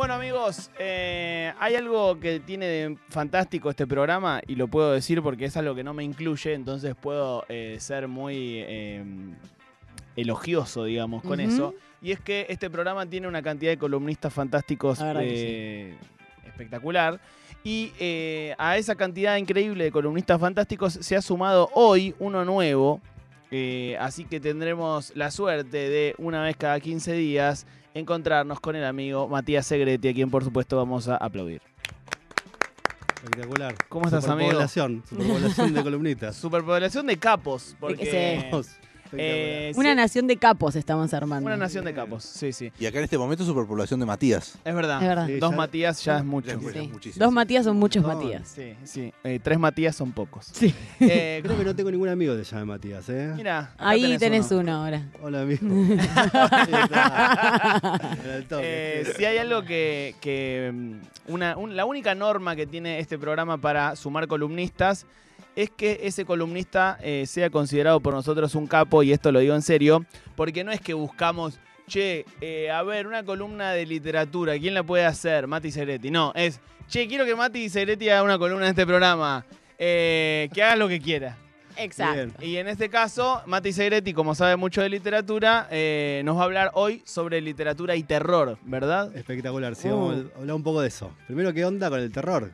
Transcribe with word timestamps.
Bueno 0.00 0.14
amigos, 0.14 0.70
eh, 0.78 1.52
hay 1.60 1.74
algo 1.74 2.18
que 2.18 2.40
tiene 2.40 2.64
de 2.64 2.96
fantástico 3.10 3.68
este 3.68 3.86
programa 3.86 4.40
y 4.46 4.54
lo 4.54 4.66
puedo 4.66 4.92
decir 4.92 5.20
porque 5.20 5.44
es 5.44 5.58
algo 5.58 5.74
que 5.74 5.84
no 5.84 5.92
me 5.92 6.02
incluye, 6.02 6.54
entonces 6.54 6.94
puedo 6.98 7.44
eh, 7.50 7.76
ser 7.80 8.08
muy 8.08 8.64
eh, 8.66 9.04
elogioso, 10.16 10.84
digamos, 10.84 11.22
con 11.22 11.38
eso. 11.38 11.74
Y 12.00 12.12
es 12.12 12.20
que 12.20 12.46
este 12.48 12.70
programa 12.70 13.04
tiene 13.04 13.28
una 13.28 13.42
cantidad 13.42 13.72
de 13.72 13.76
columnistas 13.76 14.32
fantásticos 14.32 15.00
eh, 15.02 15.94
espectacular. 16.46 17.20
Y 17.62 17.92
a 18.56 18.78
esa 18.78 18.94
cantidad 18.94 19.36
increíble 19.36 19.84
de 19.84 19.92
columnistas 19.92 20.40
fantásticos 20.40 20.94
se 20.94 21.14
ha 21.14 21.20
sumado 21.20 21.68
hoy 21.74 22.14
uno 22.18 22.46
nuevo. 22.46 23.02
Eh, 23.50 23.96
así 23.98 24.24
que 24.24 24.38
tendremos 24.38 25.12
la 25.16 25.30
suerte 25.30 25.88
de 25.88 26.14
una 26.18 26.42
vez 26.42 26.56
cada 26.56 26.78
15 26.78 27.12
días 27.14 27.66
encontrarnos 27.94 28.60
con 28.60 28.76
el 28.76 28.84
amigo 28.84 29.28
Matías 29.28 29.66
Segretti, 29.66 30.08
a 30.08 30.14
quien 30.14 30.30
por 30.30 30.44
supuesto 30.44 30.76
vamos 30.76 31.08
a 31.08 31.16
aplaudir. 31.16 31.62
Espectacular. 33.22 33.74
¿Cómo 33.88 34.06
estás, 34.06 34.26
amigo? 34.28 34.50
Superpoblación, 34.50 35.02
superpoblación 35.08 35.74
de 35.74 35.82
columnitas. 35.82 36.36
Superpoblación 36.36 37.06
de 37.06 37.18
capos, 37.18 37.76
porque 37.78 38.06
Sí. 38.06 38.50
Eh, 39.12 39.72
Una 39.76 39.90
sí, 39.90 39.96
nación 39.96 40.26
de 40.26 40.36
capos 40.36 40.76
estamos 40.76 41.12
armando. 41.14 41.46
una 41.46 41.56
nación 41.56 41.84
de 41.84 41.94
capos, 41.94 42.24
sí, 42.24 42.52
sí. 42.52 42.72
Y 42.78 42.86
acá 42.86 42.98
en 42.98 43.04
este 43.04 43.18
momento 43.18 43.44
superpoblación 43.44 44.00
de 44.00 44.06
Matías. 44.06 44.58
Es 44.64 44.74
verdad. 44.74 45.02
Es 45.02 45.08
verdad. 45.08 45.26
Sí, 45.26 45.38
Dos 45.38 45.50
ya- 45.50 45.56
Matías 45.56 46.04
ya 46.04 46.18
es 46.18 46.24
mucho. 46.24 46.48
Ya 46.48 46.54
es 46.54 46.60
Sí. 46.74 46.88
muchísimo. 46.92 47.24
Dos 47.24 47.32
Matías 47.34 47.64
son 47.64 47.76
muchos 47.78 48.02
No. 48.02 48.08
Matías. 48.14 48.48
Sí, 48.48 48.74
sí. 48.84 49.12
Eh, 49.24 49.40
tres 49.42 49.58
Matías 49.58 49.96
son 49.96 50.12
pocos. 50.12 50.46
Sí. 50.52 50.74
Eh, 51.00 51.40
Creo 51.44 51.56
que 51.58 51.64
no 51.64 51.74
tengo 51.74 51.90
ningún 51.90 52.08
amigo 52.08 52.36
que 52.36 52.44
se 52.44 52.52
llame 52.54 52.66
Matías, 52.66 53.08
¿eh? 53.08 53.32
Mira, 53.36 53.72
Ahí 53.78 54.16
tenés, 54.18 54.50
uno. 54.52 54.60
uno. 54.60 54.72
ahora. 54.76 55.08
Hola, 55.22 55.42
amigo. 55.42 55.60
Eh, 58.62 59.12
si 59.16 59.24
hay 59.24 59.38
algo 59.38 59.62
que, 59.62 60.14
que, 60.20 60.70
mm, 60.72 61.32
una, 61.32 61.56
un- 61.56 61.76
la 61.76 61.84
única 61.84 62.14
norma 62.14 62.56
que 62.56 62.66
tiene 62.66 62.98
este 62.98 63.18
programa 63.18 63.58
para 63.58 63.96
sumar 63.96 64.26
columnistas 64.26 65.06
es 65.62 65.70
que 65.70 66.00
ese 66.02 66.24
columnista 66.24 66.98
eh, 67.02 67.24
sea 67.26 67.50
considerado 67.50 68.00
por 68.00 68.14
nosotros 68.14 68.54
un 68.54 68.66
capo, 68.66 69.02
y 69.02 69.12
esto 69.12 69.30
lo 69.32 69.40
digo 69.40 69.54
en 69.54 69.62
serio, 69.62 70.04
porque 70.36 70.64
no 70.64 70.72
es 70.72 70.80
que 70.80 70.94
buscamos, 70.94 71.58
che, 71.86 72.24
eh, 72.40 72.70
a 72.70 72.82
ver, 72.82 73.06
una 73.06 73.24
columna 73.24 73.72
de 73.72 73.86
literatura, 73.86 74.58
¿quién 74.58 74.74
la 74.74 74.82
puede 74.82 75.04
hacer? 75.04 75.46
Mati 75.46 75.70
Segretti. 75.70 76.10
No, 76.10 76.32
es, 76.34 76.60
che, 76.88 77.06
quiero 77.06 77.24
que 77.24 77.34
Mati 77.34 77.68
Segretti 77.68 78.08
haga 78.08 78.22
una 78.22 78.38
columna 78.38 78.64
en 78.66 78.70
este 78.70 78.86
programa, 78.86 79.44
eh, 79.78 80.48
que 80.52 80.62
haga 80.62 80.76
lo 80.76 80.88
que 80.88 81.00
quiera. 81.00 81.36
Exacto. 81.76 82.14
Bien. 82.14 82.50
Y 82.50 82.56
en 82.56 82.68
este 82.68 82.90
caso, 82.90 83.42
Mati 83.46 83.72
Segretti, 83.72 84.12
como 84.12 84.34
sabe 84.34 84.56
mucho 84.56 84.82
de 84.82 84.88
literatura, 84.88 85.68
eh, 85.70 86.22
nos 86.24 86.36
va 86.36 86.42
a 86.42 86.44
hablar 86.44 86.70
hoy 86.74 87.02
sobre 87.04 87.40
literatura 87.40 87.96
y 87.96 88.02
terror, 88.02 88.58
¿verdad? 88.64 89.14
Espectacular, 89.16 89.74
sí, 89.74 89.88
vamos 89.88 90.24
a 90.34 90.38
hablar 90.38 90.56
un 90.56 90.62
poco 90.62 90.80
de 90.80 90.88
eso. 90.88 91.10
Primero, 91.26 91.52
¿qué 91.52 91.64
onda 91.64 91.88
con 91.88 92.00
el 92.00 92.12
terror? 92.12 92.50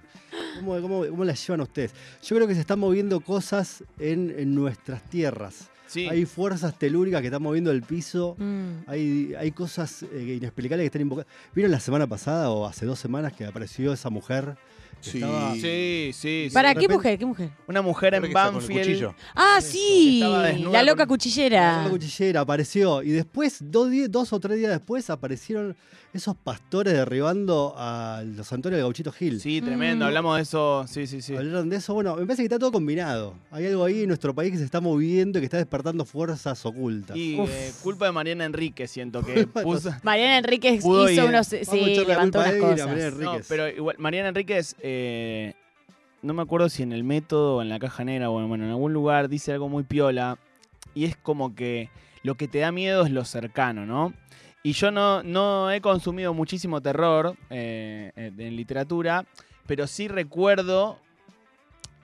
¿Cómo, 0.56 0.80
cómo, 0.80 1.06
cómo 1.06 1.24
la 1.24 1.34
llevan 1.34 1.60
ustedes? 1.60 1.92
Yo 2.22 2.36
creo 2.36 2.48
que 2.48 2.54
se 2.54 2.60
están 2.60 2.78
moviendo 2.78 3.20
cosas 3.20 3.84
en, 3.98 4.34
en 4.36 4.54
nuestras 4.54 5.02
tierras. 5.08 5.68
Sí. 5.86 6.08
Hay 6.08 6.24
fuerzas 6.24 6.76
telúricas 6.78 7.20
que 7.20 7.28
están 7.28 7.42
moviendo 7.42 7.70
el 7.70 7.82
piso. 7.82 8.34
Mm. 8.38 8.88
Hay, 8.88 9.34
hay 9.38 9.52
cosas 9.52 10.02
eh, 10.02 10.36
inexplicables 10.38 10.82
que 10.82 10.86
están 10.86 11.02
invocadas. 11.02 11.30
¿Vieron 11.54 11.70
la 11.70 11.80
semana 11.80 12.06
pasada 12.06 12.50
o 12.50 12.66
hace 12.66 12.86
dos 12.86 12.98
semanas 12.98 13.32
que 13.32 13.44
apareció 13.44 13.92
esa 13.92 14.10
mujer? 14.10 14.56
Sí. 15.00 15.18
estaba- 15.18 15.54
Sí, 15.54 16.10
sí. 16.12 16.46
sí. 16.48 16.50
¿Para 16.52 16.74
qué 16.74 16.88
mujer? 16.88 17.18
¿Qué 17.18 17.26
mujer? 17.26 17.50
Una 17.68 17.82
mujer 17.82 18.14
en 18.14 18.32
Banfield. 18.32 19.10
Ah, 19.34 19.58
sí. 19.60 20.20
La 20.70 20.82
loca 20.82 21.06
con- 21.06 21.16
cuchillera. 21.16 21.84
La 21.84 21.90
cuchillera 21.90 22.40
apareció 22.40 23.02
y 23.02 23.10
después, 23.10 23.58
dos, 23.60 24.32
o 24.32 24.40
tres 24.40 24.58
días 24.58 24.70
después, 24.70 25.08
aparecieron 25.10 25.76
esos 26.12 26.34
pastores 26.34 26.94
derribando 26.94 27.74
a 27.76 28.22
los 28.24 28.46
santuarios 28.46 28.78
de 28.78 28.82
Gauchito 28.84 29.12
Gil. 29.12 29.38
Sí, 29.38 29.60
tremendo. 29.60 30.04
Mm. 30.04 30.08
Hablamos 30.08 30.36
de 30.36 30.42
eso. 30.44 30.86
Sí, 30.88 31.06
sí, 31.06 31.20
sí. 31.20 31.36
Hablaron 31.36 31.68
de 31.68 31.76
eso. 31.76 31.92
Bueno, 31.92 32.16
me 32.16 32.24
parece 32.24 32.42
que 32.42 32.46
está 32.46 32.58
todo 32.58 32.72
combinado. 32.72 33.34
Hay 33.50 33.66
algo 33.66 33.84
ahí 33.84 34.00
en 34.02 34.08
nuestro 34.08 34.34
país 34.34 34.50
que 34.50 34.56
se 34.56 34.64
está 34.64 34.80
moviendo 34.80 35.38
y 35.38 35.42
que 35.42 35.44
está 35.46 35.58
despertando 35.58 36.06
fuerzas 36.06 36.64
ocultas. 36.64 37.14
Y 37.16 37.38
eh, 37.38 37.72
culpa 37.82 38.06
de 38.06 38.12
Mariana 38.12 38.46
Enrique, 38.46 38.88
siento 38.88 39.22
que 39.22 39.46
puso. 39.46 39.94
Mariana 40.04 40.38
Enríquez 40.38 40.76
hizo 40.78 41.10
ir. 41.10 41.22
unos. 41.22 41.48
Sí, 41.48 42.04
levantó 42.06 42.38
unas 42.40 42.54
cosas. 42.54 42.86
Mariana 42.86 43.10
No, 43.10 43.16
Enríquez. 43.26 43.46
pero 43.48 43.68
igual, 43.68 43.96
Mariana 43.98 44.28
Enríquez, 44.30 44.74
eh, 44.88 45.54
no 46.22 46.32
me 46.32 46.42
acuerdo 46.42 46.68
si 46.68 46.84
en 46.84 46.92
el 46.92 47.02
método 47.02 47.56
o 47.56 47.62
en 47.62 47.68
la 47.68 47.80
caja 47.80 48.04
negra 48.04 48.30
o 48.30 48.40
en, 48.40 48.48
bueno, 48.48 48.64
en 48.64 48.70
algún 48.70 48.92
lugar 48.92 49.28
dice 49.28 49.52
algo 49.52 49.68
muy 49.68 49.82
piola. 49.82 50.38
Y 50.94 51.06
es 51.06 51.16
como 51.16 51.56
que 51.56 51.90
lo 52.22 52.36
que 52.36 52.46
te 52.46 52.60
da 52.60 52.70
miedo 52.70 53.04
es 53.04 53.10
lo 53.10 53.24
cercano, 53.24 53.84
¿no? 53.84 54.14
Y 54.62 54.72
yo 54.72 54.92
no, 54.92 55.24
no 55.24 55.72
he 55.72 55.80
consumido 55.80 56.34
muchísimo 56.34 56.80
terror 56.80 57.36
eh, 57.50 58.12
en 58.14 58.40
en 58.40 58.56
literatura, 58.56 59.26
pero 59.66 59.88
sí 59.88 60.06
recuerdo 60.06 60.98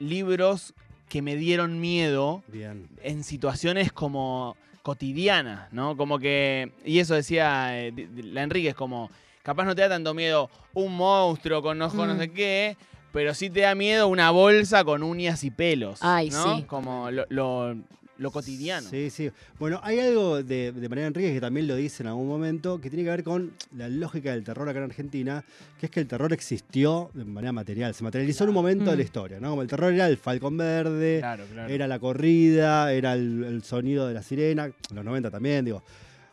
libros 0.01 0.75
que 1.09 1.23
me 1.23 1.37
dieron 1.37 1.81
miedo 1.81 2.43
Bien. 2.49 2.89
en 3.03 3.23
situaciones 3.23 3.93
como 3.93 4.57
cotidianas, 4.83 5.73
¿no? 5.73 5.97
Como 5.97 6.19
que, 6.19 6.73
y 6.85 6.99
eso 6.99 7.15
decía 7.15 7.79
eh, 7.79 7.93
la 8.17 8.43
Enríquez, 8.43 8.75
como, 8.75 9.09
capaz 9.43 9.65
no 9.65 9.75
te 9.75 9.83
da 9.83 9.89
tanto 9.89 10.15
miedo 10.15 10.49
un 10.75 10.97
monstruo 10.97 11.63
con 11.63 11.81
ojos 11.83 12.07
no 12.07 12.15
Mm. 12.15 12.19
sé 12.19 12.31
qué, 12.31 12.77
pero 13.13 13.35
sí 13.35 13.51
te 13.51 13.61
da 13.61 13.75
miedo 13.75 14.09
una 14.09 14.31
bolsa 14.31 14.85
con 14.85 15.03
uñas 15.03 15.45
y 15.45 15.51
pelos, 15.51 15.99
Ay, 16.03 16.31
¿no? 16.31 16.57
sí. 16.59 16.65
Como 16.65 17.11
lo, 17.11 17.27
lo- 17.29 17.77
lo 18.19 18.31
cotidiano. 18.31 18.89
Sí, 18.89 19.11
sí. 19.11 19.33
Bueno, 19.59 19.81
hay 19.83 19.99
algo 19.99 20.43
de, 20.45 20.71
de 20.71 20.89
Mariana 20.89 21.09
Enríquez 21.09 21.33
que 21.33 21.41
también 21.41 21.67
lo 21.67 21.75
dice 21.75 22.05
en 22.05 22.07
algún 22.09 22.29
momento, 22.29 22.81
que 22.81 22.89
tiene 22.89 23.03
que 23.05 23.11
ver 23.11 23.25
con 23.25 23.53
la 23.77 23.89
lógica 23.89 24.31
del 24.31 24.45
terror 24.45 24.69
acá 24.69 24.79
en 24.79 24.85
Argentina, 24.85 25.43
que 25.81 25.87
es 25.87 25.91
que 25.91 25.99
el 26.01 26.07
terror 26.07 26.33
existió 26.33 27.11
de 27.15 27.25
manera 27.25 27.51
material, 27.53 27.95
se 27.95 28.05
materializó 28.05 28.45
en 28.45 28.51
un 28.51 28.55
momento 28.55 28.85
de 28.91 28.93
Mm. 28.93 28.99
la 28.99 29.03
historia, 29.03 29.41
¿no? 29.41 29.51
Como 29.51 29.63
el 29.63 29.69
terror 29.69 29.93
era 29.93 30.07
el 30.07 30.19
falcón 30.19 30.57
verde, 30.57 31.19
Claro, 31.19 31.45
claro. 31.53 31.73
era 31.73 31.89
la 31.89 31.99
corrida, 31.99 32.93
era 32.93 33.15
el, 33.15 33.43
el 33.45 33.65
sonido 33.65 34.07
de 34.07 34.15
la 34.15 34.23
sirena, 34.23 34.67
en 34.67 34.75
los 34.95 35.05
90 35.05 35.31
también, 35.31 35.65
digo. 35.65 35.83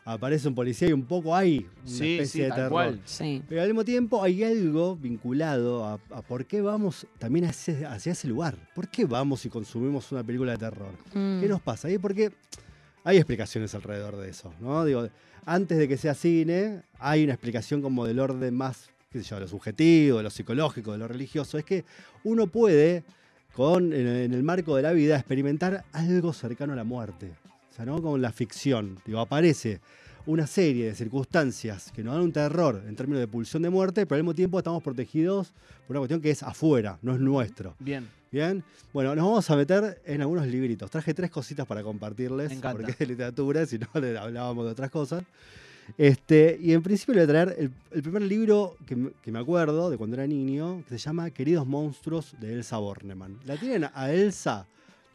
Aparece 0.04 0.48
un 0.48 0.54
policía 0.54 0.88
y 0.88 0.92
un 0.92 1.04
poco 1.04 1.36
hay 1.36 1.58
una 1.58 1.88
sí, 1.88 2.12
especie 2.14 2.26
sí, 2.26 2.40
de 2.40 2.48
tal 2.48 2.56
terror. 2.56 2.72
cual. 2.72 3.00
Sí. 3.04 3.42
Pero 3.48 3.60
al 3.60 3.68
mismo 3.68 3.84
tiempo 3.84 4.22
hay 4.22 4.42
algo 4.42 4.96
vinculado 4.96 5.84
a, 5.84 5.94
a 6.10 6.22
por 6.22 6.46
qué 6.46 6.60
vamos 6.62 7.06
también 7.18 7.44
hacia, 7.44 7.92
hacia 7.92 8.12
ese 8.12 8.26
lugar. 8.26 8.56
¿Por 8.74 8.88
qué 8.88 9.04
vamos 9.04 9.44
y 9.44 9.50
consumimos 9.50 10.10
una 10.10 10.24
película 10.24 10.52
de 10.52 10.58
terror? 10.58 10.92
Mm. 11.12 11.40
¿Qué 11.40 11.48
nos 11.48 11.60
pasa 11.60 11.88
ahí? 11.88 11.98
Porque 11.98 12.32
hay 13.04 13.18
explicaciones 13.18 13.74
alrededor 13.74 14.16
de 14.16 14.30
eso, 14.30 14.52
¿no? 14.60 14.84
Digo, 14.84 15.08
antes 15.46 15.78
de 15.78 15.88
que 15.88 15.96
sea 15.96 16.14
cine, 16.14 16.82
hay 16.98 17.24
una 17.24 17.34
explicación 17.34 17.80
como 17.82 18.06
del 18.06 18.18
orden 18.20 18.54
más, 18.54 18.90
qué 19.10 19.22
sé 19.22 19.28
yo, 19.28 19.36
de 19.36 19.42
lo 19.42 19.48
subjetivo, 19.48 20.18
de 20.18 20.24
lo 20.24 20.30
psicológico, 20.30 20.92
de 20.92 20.98
lo 20.98 21.08
religioso. 21.08 21.56
Es 21.58 21.64
que 21.64 21.84
uno 22.24 22.46
puede, 22.46 23.04
con, 23.54 23.92
en 23.92 24.34
el 24.34 24.42
marco 24.42 24.76
de 24.76 24.82
la 24.82 24.92
vida, 24.92 25.16
experimentar 25.16 25.84
algo 25.92 26.32
cercano 26.32 26.72
a 26.72 26.76
la 26.76 26.84
muerte. 26.84 27.32
O 27.70 27.74
sea, 27.74 27.84
¿no? 27.84 28.02
Con 28.02 28.20
la 28.20 28.32
ficción. 28.32 28.98
Digo, 29.06 29.20
aparece 29.20 29.80
una 30.26 30.46
serie 30.46 30.86
de 30.86 30.94
circunstancias 30.94 31.90
que 31.94 32.02
nos 32.04 32.14
dan 32.14 32.22
un 32.22 32.32
terror 32.32 32.82
en 32.86 32.94
términos 32.96 33.20
de 33.20 33.26
pulsión 33.28 33.62
de 33.62 33.70
muerte, 33.70 34.06
pero 34.06 34.16
al 34.16 34.22
mismo 34.22 34.34
tiempo 34.34 34.58
estamos 34.58 34.82
protegidos 34.82 35.52
por 35.86 35.96
una 35.96 36.00
cuestión 36.00 36.20
que 36.20 36.30
es 36.30 36.42
afuera, 36.42 36.98
no 37.02 37.14
es 37.14 37.20
nuestro. 37.20 37.74
Bien. 37.78 38.06
Bien, 38.32 38.62
bueno, 38.92 39.12
nos 39.16 39.24
vamos 39.24 39.50
a 39.50 39.56
meter 39.56 40.00
en 40.04 40.20
algunos 40.20 40.46
libritos. 40.46 40.88
Traje 40.88 41.14
tres 41.14 41.30
cositas 41.32 41.66
para 41.66 41.82
compartirles, 41.82 42.50
Me 42.50 42.60
porque 42.60 42.92
es 42.92 42.98
de 42.98 43.06
literatura, 43.06 43.66
si 43.66 43.76
no 43.78 43.88
le 44.00 44.16
hablábamos 44.16 44.66
de 44.66 44.70
otras 44.70 44.90
cosas. 44.90 45.24
Este, 45.98 46.56
y 46.60 46.72
en 46.72 46.82
principio 46.82 47.14
le 47.14 47.20
voy 47.20 47.24
a 47.24 47.44
traer 47.44 47.56
el, 47.58 47.72
el 47.90 48.02
primer 48.02 48.22
libro 48.22 48.76
que, 48.86 48.94
me- 48.94 49.10
que 49.20 49.32
me 49.32 49.40
acuerdo 49.40 49.90
de 49.90 49.96
cuando 49.98 50.14
era 50.14 50.26
niño, 50.26 50.84
que 50.84 50.90
se 50.90 50.98
llama 50.98 51.30
Queridos 51.30 51.66
Monstruos 51.66 52.36
de 52.40 52.52
Elsa 52.54 52.78
Bornemann. 52.78 53.38
¿La 53.44 53.56
tienen 53.56 53.88
a 53.92 54.12
Elsa? 54.12 54.66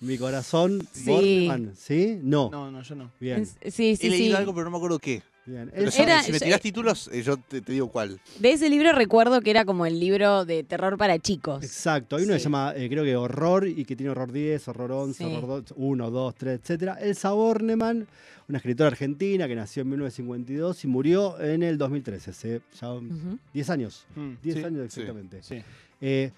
Mi 0.02 0.18
corazón, 0.18 0.86
Sí. 0.92 1.50
¿sí? 1.78 2.20
No. 2.22 2.50
No, 2.52 2.70
no, 2.72 2.82
yo 2.82 2.96
no. 2.96 3.12
Bien, 3.20 3.46
Sí, 3.46 3.92
He 3.92 3.96
sí. 3.98 4.10
leído 4.10 4.38
algo, 4.38 4.54
pero 4.54 4.66
no 4.66 4.72
me 4.72 4.78
acuerdo 4.78 5.00
qué. 5.00 5.22
bien. 5.48 5.70
Pero 5.72 5.84
Elsa- 5.86 5.92
si- 5.98 6.02
Era- 6.02 6.24
si 6.24 6.32
me 6.32 6.40
tirás 6.40 6.60
títulos, 6.60 7.08
eh, 7.14 7.22
yo 7.22 7.38
te, 7.38 7.62
te 7.62 7.72
digo 7.72 7.88
cuál. 7.90 8.20
De 8.40 8.52
ese 8.52 8.68
libro 8.68 8.92
recuerdo 8.94 9.42
que 9.42 9.52
era 9.52 9.64
como 9.64 9.86
el 9.86 10.00
libro 10.00 10.44
de 10.44 10.64
terror 10.64 10.98
para 10.98 11.20
chicos. 11.20 11.64
Exacto, 11.64 12.16
hay 12.16 12.24
uno 12.24 12.34
que 12.34 12.40
se 12.40 12.46
llama, 12.46 12.74
eh, 12.76 12.90
creo 12.90 13.04
que 13.04 13.16
Horror, 13.16 13.68
y 13.68 13.86
que 13.86 13.96
tiene 13.96 14.10
Horror 14.10 14.32
10, 14.32 14.68
Horror 14.68 14.92
11, 14.92 15.24
Sí. 15.24 15.36
Horror 15.36 15.64
2, 15.64 15.74
1, 15.78 16.10
2, 16.10 16.34
3, 16.36 16.60
etc. 16.68 16.98
Elsa 17.00 17.32
Bornemann, 17.34 18.08
una 18.50 18.58
escritora 18.58 18.88
argentina 18.88 19.48
que 19.48 19.54
nació 19.56 19.84
en 19.84 19.90
1952 19.90 20.84
y 20.84 20.88
murió 20.88 21.40
en 21.40 21.62
el 21.62 21.78
2013, 21.78 22.32
hace 22.32 22.62
ya 22.82 22.92
Ujú. 22.94 23.38
10 23.54 23.70
años. 23.70 24.06
Mm, 24.16 24.32
10 24.42 24.56
sí, 24.58 24.64
años 24.64 24.80
sí. 24.94 25.00
exactamente. 25.02 25.44
Sí. 25.44 25.62
Eh, 26.02 26.32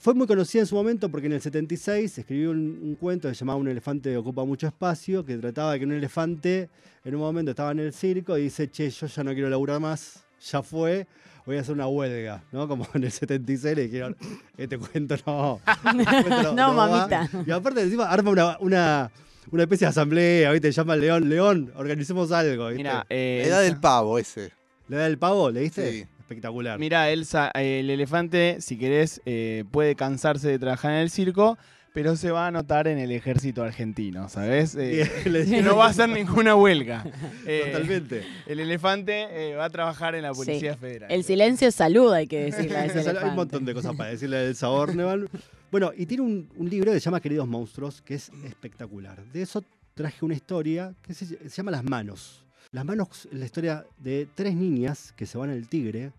fue 0.00 0.14
muy 0.14 0.26
conocida 0.26 0.62
en 0.62 0.66
su 0.66 0.74
momento 0.74 1.08
porque 1.10 1.26
en 1.26 1.34
el 1.34 1.40
76 1.40 2.18
escribió 2.18 2.50
un, 2.50 2.78
un 2.82 2.94
cuento 2.96 3.28
que 3.28 3.34
se 3.34 3.40
llamaba 3.40 3.58
Un 3.58 3.68
elefante 3.68 4.16
ocupa 4.16 4.44
mucho 4.44 4.66
espacio, 4.66 5.24
que 5.24 5.36
trataba 5.36 5.72
de 5.72 5.78
que 5.80 5.84
un 5.84 5.92
elefante 5.92 6.68
en 7.04 7.14
un 7.14 7.20
momento 7.20 7.50
estaba 7.50 7.70
en 7.72 7.80
el 7.80 7.92
circo 7.92 8.36
y 8.38 8.42
dice, 8.44 8.70
che, 8.70 8.88
yo 8.90 9.06
ya 9.06 9.22
no 9.24 9.32
quiero 9.32 9.48
laburar 9.50 9.78
más, 9.80 10.24
ya 10.50 10.62
fue, 10.62 11.06
voy 11.46 11.56
a 11.56 11.60
hacer 11.60 11.74
una 11.74 11.86
huelga, 11.86 12.42
¿no? 12.52 12.66
Como 12.68 12.86
en 12.94 13.04
el 13.04 13.10
76 13.12 13.76
le 13.76 13.82
dijeron, 13.84 14.16
este 14.56 14.78
cuento 14.78 15.16
no. 15.26 15.60
este 15.98 16.22
cuento 16.24 16.52
No, 16.56 16.74
va". 16.74 16.86
mamita. 16.88 17.28
Y 17.46 17.50
aparte 17.50 17.82
encima 17.82 18.04
arma 18.10 18.30
una, 18.30 18.56
una, 18.60 19.10
una 19.50 19.62
especie 19.62 19.86
de 19.86 19.90
asamblea, 19.90 20.52
¿viste? 20.52 20.70
Llama 20.72 20.94
al 20.94 21.00
León, 21.00 21.28
León, 21.28 21.72
organicemos 21.76 22.32
algo, 22.32 22.66
¿viste? 22.68 22.78
Mira, 22.82 23.04
eh, 23.08 23.40
La 23.44 23.48
edad 23.48 23.62
del 23.62 23.78
pavo, 23.80 24.18
ese. 24.18 24.50
¿Le 24.88 24.96
da 24.96 25.06
el 25.06 25.18
pavo? 25.18 25.50
¿Leíste? 25.50 25.92
Sí. 25.92 26.06
Espectacular. 26.30 26.78
Mirá, 26.78 27.10
Elsa, 27.10 27.50
eh, 27.54 27.80
el 27.80 27.90
elefante, 27.90 28.58
si 28.60 28.78
querés, 28.78 29.20
eh, 29.26 29.64
puede 29.72 29.96
cansarse 29.96 30.48
de 30.48 30.58
trabajar 30.60 30.92
en 30.92 30.98
el 30.98 31.10
circo, 31.10 31.58
pero 31.92 32.14
se 32.14 32.30
va 32.30 32.44
a 32.44 32.48
anotar 32.48 32.86
en 32.86 32.98
el 32.98 33.10
ejército 33.10 33.64
argentino, 33.64 34.28
¿sabes? 34.28 34.76
Eh, 34.76 35.08
no 35.64 35.76
va 35.76 35.86
a 35.86 35.88
hacer 35.88 36.08
ninguna 36.08 36.54
huelga. 36.54 37.04
Eh, 37.46 37.70
Totalmente. 37.72 38.22
El 38.46 38.60
elefante 38.60 39.26
eh, 39.32 39.56
va 39.56 39.64
a 39.64 39.70
trabajar 39.70 40.14
en 40.14 40.22
la 40.22 40.32
Policía 40.32 40.74
Sí. 40.74 40.78
Federal. 40.78 41.10
El 41.10 41.24
silencio 41.24 41.66
es 41.66 41.74
salud, 41.74 42.12
hay 42.12 42.28
que 42.28 42.44
decirle 42.44 42.76
a 42.76 42.84
ese 42.84 43.10
Hay 43.10 43.28
un 43.28 43.34
montón 43.34 43.64
de 43.64 43.74
cosas 43.74 43.96
para 43.96 44.10
decirle 44.10 44.36
del 44.36 44.54
sabor. 44.54 44.92
Bueno, 45.72 45.90
y 45.96 46.06
tiene 46.06 46.22
un, 46.22 46.48
un 46.56 46.70
libro 46.70 46.92
que 46.92 47.00
se 47.00 47.04
llama 47.04 47.20
Queridos 47.20 47.48
Monstruos, 47.48 48.02
que 48.02 48.14
es 48.14 48.30
espectacular. 48.44 49.24
De 49.32 49.42
eso 49.42 49.64
traje 49.94 50.24
una 50.24 50.34
historia 50.34 50.94
que 51.02 51.12
se, 51.12 51.26
se 51.26 51.48
llama 51.48 51.72
Las 51.72 51.82
Manos. 51.82 52.44
Las 52.72 52.84
Manos 52.84 53.26
es 53.26 53.36
la 53.36 53.46
historia 53.46 53.84
de 53.98 54.28
tres 54.32 54.54
niñas 54.54 55.12
que 55.16 55.26
se 55.26 55.36
van 55.36 55.50
al 55.50 55.66
Tigre 55.66 56.12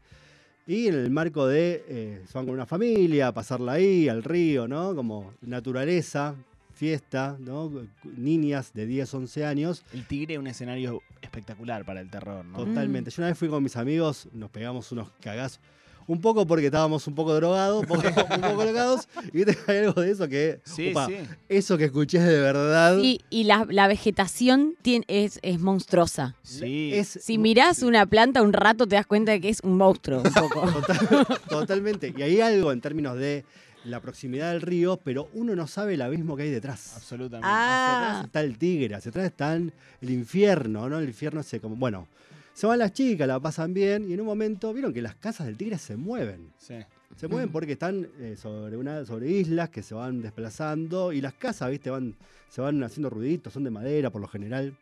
y 0.67 0.87
en 0.87 0.95
el 0.95 1.09
marco 1.09 1.47
de, 1.47 1.85
eh, 1.87 2.23
se 2.27 2.37
van 2.37 2.45
con 2.45 2.53
una 2.53 2.65
familia 2.65 3.29
a 3.29 3.33
pasarla 3.33 3.73
ahí, 3.73 4.09
al 4.09 4.21
río, 4.21 4.67
¿no? 4.67 4.93
Como 4.93 5.33
naturaleza, 5.41 6.35
fiesta, 6.73 7.37
¿no? 7.39 7.71
Niñas 8.03 8.73
de 8.73 8.85
10, 8.85 9.13
11 9.13 9.45
años. 9.45 9.85
El 9.93 10.05
tigre 10.05 10.33
es 10.33 10.39
un 10.41 10.47
escenario 10.47 11.01
espectacular 11.21 11.85
para 11.85 12.01
el 12.01 12.09
terror, 12.09 12.43
¿no? 12.43 12.57
Totalmente. 12.65 13.11
Yo 13.11 13.21
una 13.21 13.29
vez 13.29 13.37
fui 13.37 13.47
con 13.47 13.63
mis 13.63 13.77
amigos, 13.77 14.27
nos 14.33 14.49
pegamos 14.49 14.91
unos 14.91 15.09
cagazos. 15.21 15.61
Un 16.07 16.19
poco 16.21 16.45
porque 16.47 16.65
estábamos 16.65 17.07
un 17.07 17.15
poco 17.15 17.33
drogados, 17.33 17.81
un 17.81 17.87
poco, 17.87 18.01
un 18.07 18.41
poco 18.41 18.61
drogados. 18.63 19.07
Y 19.33 19.43
viste, 19.43 19.57
hay 19.67 19.77
algo 19.79 20.01
de 20.01 20.11
eso 20.11 20.27
que. 20.27 20.59
Sí, 20.63 20.93
sí. 21.07 21.15
Eso 21.49 21.77
que 21.77 21.85
escuché 21.85 22.17
es 22.17 22.25
de 22.25 22.39
verdad. 22.39 22.99
Sí, 22.99 23.21
y 23.29 23.43
la, 23.45 23.65
la 23.69 23.87
vegetación 23.87 24.75
tiene- 24.81 25.05
es, 25.07 25.39
es 25.41 25.59
monstruosa. 25.59 26.35
Sí. 26.43 26.91
Es, 26.93 27.19
Si 27.21 27.37
mirás 27.37 27.83
una 27.83 28.05
planta 28.05 28.41
un 28.41 28.53
rato 28.53 28.87
te 28.87 28.95
das 28.95 29.05
cuenta 29.05 29.31
de 29.31 29.41
que 29.41 29.49
es 29.49 29.59
un 29.63 29.77
monstruo 29.77 30.21
un 30.23 30.33
poco. 30.33 30.61
Total- 30.87 31.27
totalmente. 31.49 32.13
Y 32.17 32.21
hay 32.21 32.41
algo 32.41 32.71
en 32.71 32.81
términos 32.81 33.17
de 33.17 33.45
la 33.83 33.99
proximidad 33.99 34.51
del 34.51 34.61
río, 34.61 34.99
pero 35.03 35.27
uno 35.33 35.55
no 35.55 35.65
sabe 35.67 35.95
el 35.95 36.01
abismo 36.03 36.35
que 36.37 36.43
hay 36.43 36.51
detrás. 36.51 36.93
Absolutamente. 36.95 37.47
Hacia 37.47 37.97
atrás 37.97 38.17
ah, 38.17 38.21
está 38.25 38.41
el 38.41 38.57
tigre, 38.57 38.93
hacia 38.95 39.09
atrás 39.09 39.25
está 39.25 39.55
el 39.55 39.71
infierno, 40.01 40.87
¿no? 40.89 40.99
El 40.99 41.07
infierno 41.07 41.41
se 41.43 41.59
como. 41.59 41.75
Bueno, 41.75 42.07
se 42.53 42.67
van 42.67 42.79
las 42.79 42.93
chicas, 42.93 43.27
la 43.27 43.39
pasan 43.39 43.73
bien, 43.73 44.09
y 44.09 44.13
en 44.13 44.21
un 44.21 44.27
momento, 44.27 44.73
vieron 44.73 44.93
que 44.93 45.01
las 45.01 45.15
casas 45.15 45.47
del 45.47 45.57
tigre 45.57 45.77
se 45.77 45.95
mueven. 45.97 46.51
Sí. 46.57 46.75
Se 47.15 47.27
mueven 47.27 47.51
porque 47.51 47.73
están 47.73 48.07
eh, 48.19 48.35
sobre, 48.37 48.77
una, 48.77 49.05
sobre 49.05 49.29
islas 49.29 49.69
que 49.69 49.81
se 49.83 49.93
van 49.93 50.21
desplazando 50.21 51.11
y 51.11 51.21
las 51.21 51.33
casas, 51.33 51.69
viste, 51.69 51.89
van, 51.89 52.15
se 52.49 52.61
van 52.61 52.81
haciendo 52.83 53.09
ruiditos, 53.09 53.51
son 53.53 53.63
de 53.63 53.69
madera 53.69 54.09
por 54.09 54.21
lo 54.21 54.27
general. 54.27 54.75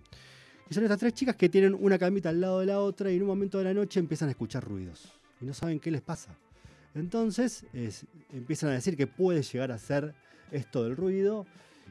Y 0.69 0.74
son 0.74 0.83
estas 0.83 1.00
tres 1.00 1.13
chicas 1.13 1.36
que 1.36 1.50
tienen 1.50 1.74
una 1.74 1.98
camita 1.98 2.30
al 2.30 2.39
lado 2.39 2.60
de 2.60 2.68
la 2.68 2.80
otra 2.80 3.12
y 3.12 3.16
en 3.16 3.24
un 3.24 3.27
momento 3.27 3.57
de 3.57 3.63
la 3.63 3.74
noche 3.74 4.00
empiezan 4.00 4.27
a 4.27 4.31
escuchar 4.31 4.63
ruidos 4.63 5.12
y 5.42 5.45
no 5.45 5.54
saben 5.56 5.80
qué 5.80 5.89
les 5.89 6.01
pasa. 6.01 6.36
Entonces 6.94 7.66
es- 7.74 8.06
empiezan 8.31 8.69
a 8.69 8.74
decir 8.74 8.95
que 8.95 9.07
puede 9.07 9.42
llegar 9.42 9.71
a 9.71 9.77
ser 9.80 10.13
esto 10.51 10.83
del 10.83 10.95
ruido 10.95 11.45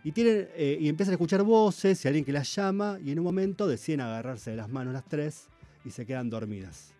y, 0.04 0.12
tienen, 0.12 0.48
eh, 0.54 0.78
y 0.80 0.88
empiezan 0.88 1.12
a 1.12 1.14
escuchar 1.16 1.42
voces 1.42 2.04
y 2.04 2.08
alguien 2.08 2.24
que 2.24 2.32
las 2.32 2.54
llama 2.54 2.98
y 3.04 3.10
en 3.10 3.18
un 3.18 3.24
momento 3.24 3.66
deciden 3.66 4.00
agarrarse 4.00 4.50
de 4.52 4.56
las 4.56 4.68
manos 4.68 4.92
las 4.92 5.04
tres 5.08 5.48
y 5.88 5.90
se 5.90 6.04
quedan 6.04 6.28
dormidas. 6.28 6.92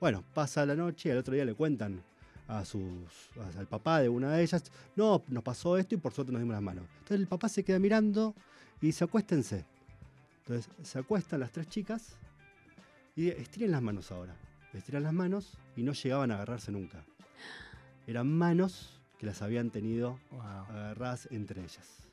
Bueno, 0.00 0.22
pasa 0.32 0.64
la 0.64 0.76
noche 0.76 1.08
y 1.08 1.12
al 1.12 1.18
otro 1.18 1.34
día 1.34 1.44
le 1.44 1.54
cuentan 1.54 2.00
a 2.46 2.64
sus, 2.64 3.30
a- 3.40 3.58
al 3.58 3.66
papá 3.66 4.00
de 4.00 4.08
una 4.08 4.30
de 4.32 4.42
ellas, 4.42 4.62
no, 4.94 5.22
nos 5.28 5.42
pasó 5.42 5.76
esto 5.76 5.96
y 5.96 5.98
por 5.98 6.12
suerte 6.12 6.32
nos 6.32 6.40
dimos 6.40 6.54
las 6.54 6.62
manos. 6.62 6.84
Entonces 6.98 7.18
el 7.20 7.26
papá 7.26 7.48
se 7.48 7.64
queda 7.64 7.78
mirando 7.80 8.34
y 8.80 8.86
dice, 8.86 9.04
acuéstense. 9.04 9.64
Entonces 10.38 10.70
se 10.82 10.98
acuestan 10.98 11.40
las 11.40 11.50
tres 11.50 11.68
chicas 11.68 12.16
y 13.16 13.28
estiren 13.28 13.72
las 13.72 13.82
manos 13.82 14.10
ahora. 14.12 14.36
Estiran 14.72 15.02
las 15.02 15.12
manos 15.12 15.58
y 15.76 15.82
no 15.82 15.92
llegaban 15.92 16.30
a 16.30 16.34
agarrarse 16.36 16.70
nunca. 16.72 17.04
Eran 18.06 18.30
manos 18.32 19.00
que 19.18 19.26
las 19.26 19.42
habían 19.42 19.70
tenido 19.70 20.18
Wow. 20.30 20.40
agarradas 20.40 21.28
entre 21.30 21.60
ellas. 21.60 22.08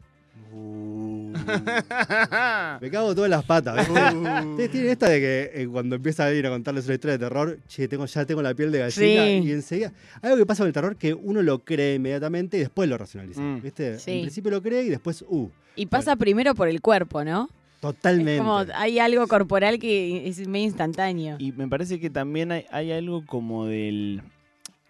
Uh. 0.51 1.33
Me 2.81 2.89
cago 2.89 3.13
todas 3.13 3.29
las 3.29 3.43
patas. 3.43 3.87
¿viste? 3.87 4.47
Ustedes 4.47 4.71
tienen 4.71 4.89
esta 4.89 5.09
de 5.09 5.19
que 5.19 5.51
eh, 5.53 5.67
cuando 5.67 5.95
empieza 5.95 6.25
a 6.25 6.33
ir 6.33 6.45
a 6.47 6.49
contarles 6.49 6.85
una 6.85 6.95
historia 6.95 7.17
de 7.17 7.25
terror, 7.25 7.59
che, 7.67 7.87
tengo, 7.87 8.05
ya 8.05 8.25
tengo 8.25 8.41
la 8.41 8.53
piel 8.53 8.71
de 8.71 8.79
gallina 8.79 9.25
Sí. 9.25 9.47
y 9.47 9.51
enseguida. 9.51 9.93
Algo 10.21 10.37
que 10.37 10.45
pasa 10.45 10.63
con 10.63 10.67
el 10.67 10.73
terror 10.73 10.95
que 10.95 11.13
uno 11.13 11.41
lo 11.41 11.59
cree 11.59 11.95
inmediatamente 11.95 12.57
y 12.57 12.61
después 12.61 12.89
lo 12.89 12.97
racionaliza. 12.97 13.41
Mm. 13.41 13.61
¿Viste? 13.61 13.99
Sí. 13.99 14.11
En 14.11 14.21
principio 14.21 14.51
lo 14.51 14.61
cree 14.61 14.83
y 14.83 14.89
después, 14.89 15.23
uh, 15.27 15.49
y 15.75 15.85
pasa 15.85 16.15
primero 16.15 16.55
por 16.55 16.67
el 16.67 16.81
cuerpo, 16.81 17.23
¿no? 17.23 17.49
totalmente. 17.79 18.35
Es 18.35 18.39
como 18.41 18.65
hay 18.75 18.99
algo 18.99 19.25
corporal 19.27 19.79
que 19.79 20.27
es 20.27 20.45
medio 20.47 20.65
instantáneo. 20.65 21.37
Y 21.39 21.53
me 21.53 21.67
parece 21.67 21.99
que 21.99 22.09
también 22.09 22.51
hay, 22.51 22.65
hay 22.71 22.91
algo 22.91 23.25
como 23.25 23.65
del. 23.65 24.21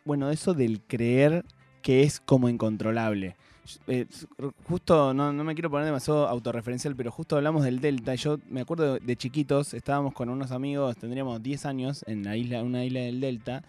Bueno, 0.05 0.31
eso 0.31 0.55
del 0.55 0.81
creer 0.81 1.45
que 1.83 2.03
es 2.03 2.19
como 2.19 2.49
incontrolable. 2.49 3.35
Eh, 3.87 4.05
justo, 4.67 5.13
no, 5.13 5.31
no 5.33 5.43
me 5.43 5.53
quiero 5.53 5.69
poner 5.69 5.85
demasiado 5.85 6.27
autorreferencial, 6.27 6.95
pero 6.95 7.11
justo 7.11 7.35
hablamos 7.35 7.63
del 7.63 7.79
Delta. 7.79 8.15
Yo 8.15 8.39
me 8.49 8.61
acuerdo 8.61 8.99
de 8.99 9.15
chiquitos, 9.15 9.73
estábamos 9.73 10.13
con 10.13 10.29
unos 10.29 10.51
amigos, 10.51 10.97
tendríamos 10.97 11.41
10 11.41 11.65
años 11.65 12.03
en 12.07 12.23
la 12.23 12.35
isla, 12.37 12.63
una 12.63 12.83
isla 12.83 13.01
del 13.01 13.19
Delta, 13.19 13.63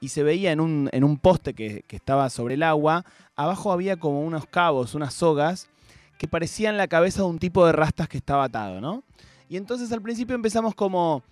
y 0.00 0.08
se 0.08 0.22
veía 0.22 0.52
en 0.52 0.60
un, 0.60 0.88
en 0.92 1.04
un 1.04 1.18
poste 1.18 1.54
que, 1.54 1.84
que 1.86 1.96
estaba 1.96 2.28
sobre 2.30 2.54
el 2.54 2.62
agua, 2.62 3.04
abajo 3.36 3.72
había 3.72 3.96
como 3.96 4.22
unos 4.22 4.46
cabos, 4.46 4.94
unas 4.94 5.14
sogas, 5.14 5.68
que 6.18 6.28
parecían 6.28 6.76
la 6.76 6.88
cabeza 6.88 7.22
de 7.22 7.28
un 7.28 7.38
tipo 7.38 7.66
de 7.66 7.72
rastas 7.72 8.08
que 8.08 8.18
estaba 8.18 8.44
atado, 8.44 8.80
¿no? 8.80 9.02
Y 9.48 9.56
entonces 9.56 9.92
al 9.92 10.02
principio 10.02 10.34
empezamos 10.34 10.74
como, 10.74 11.22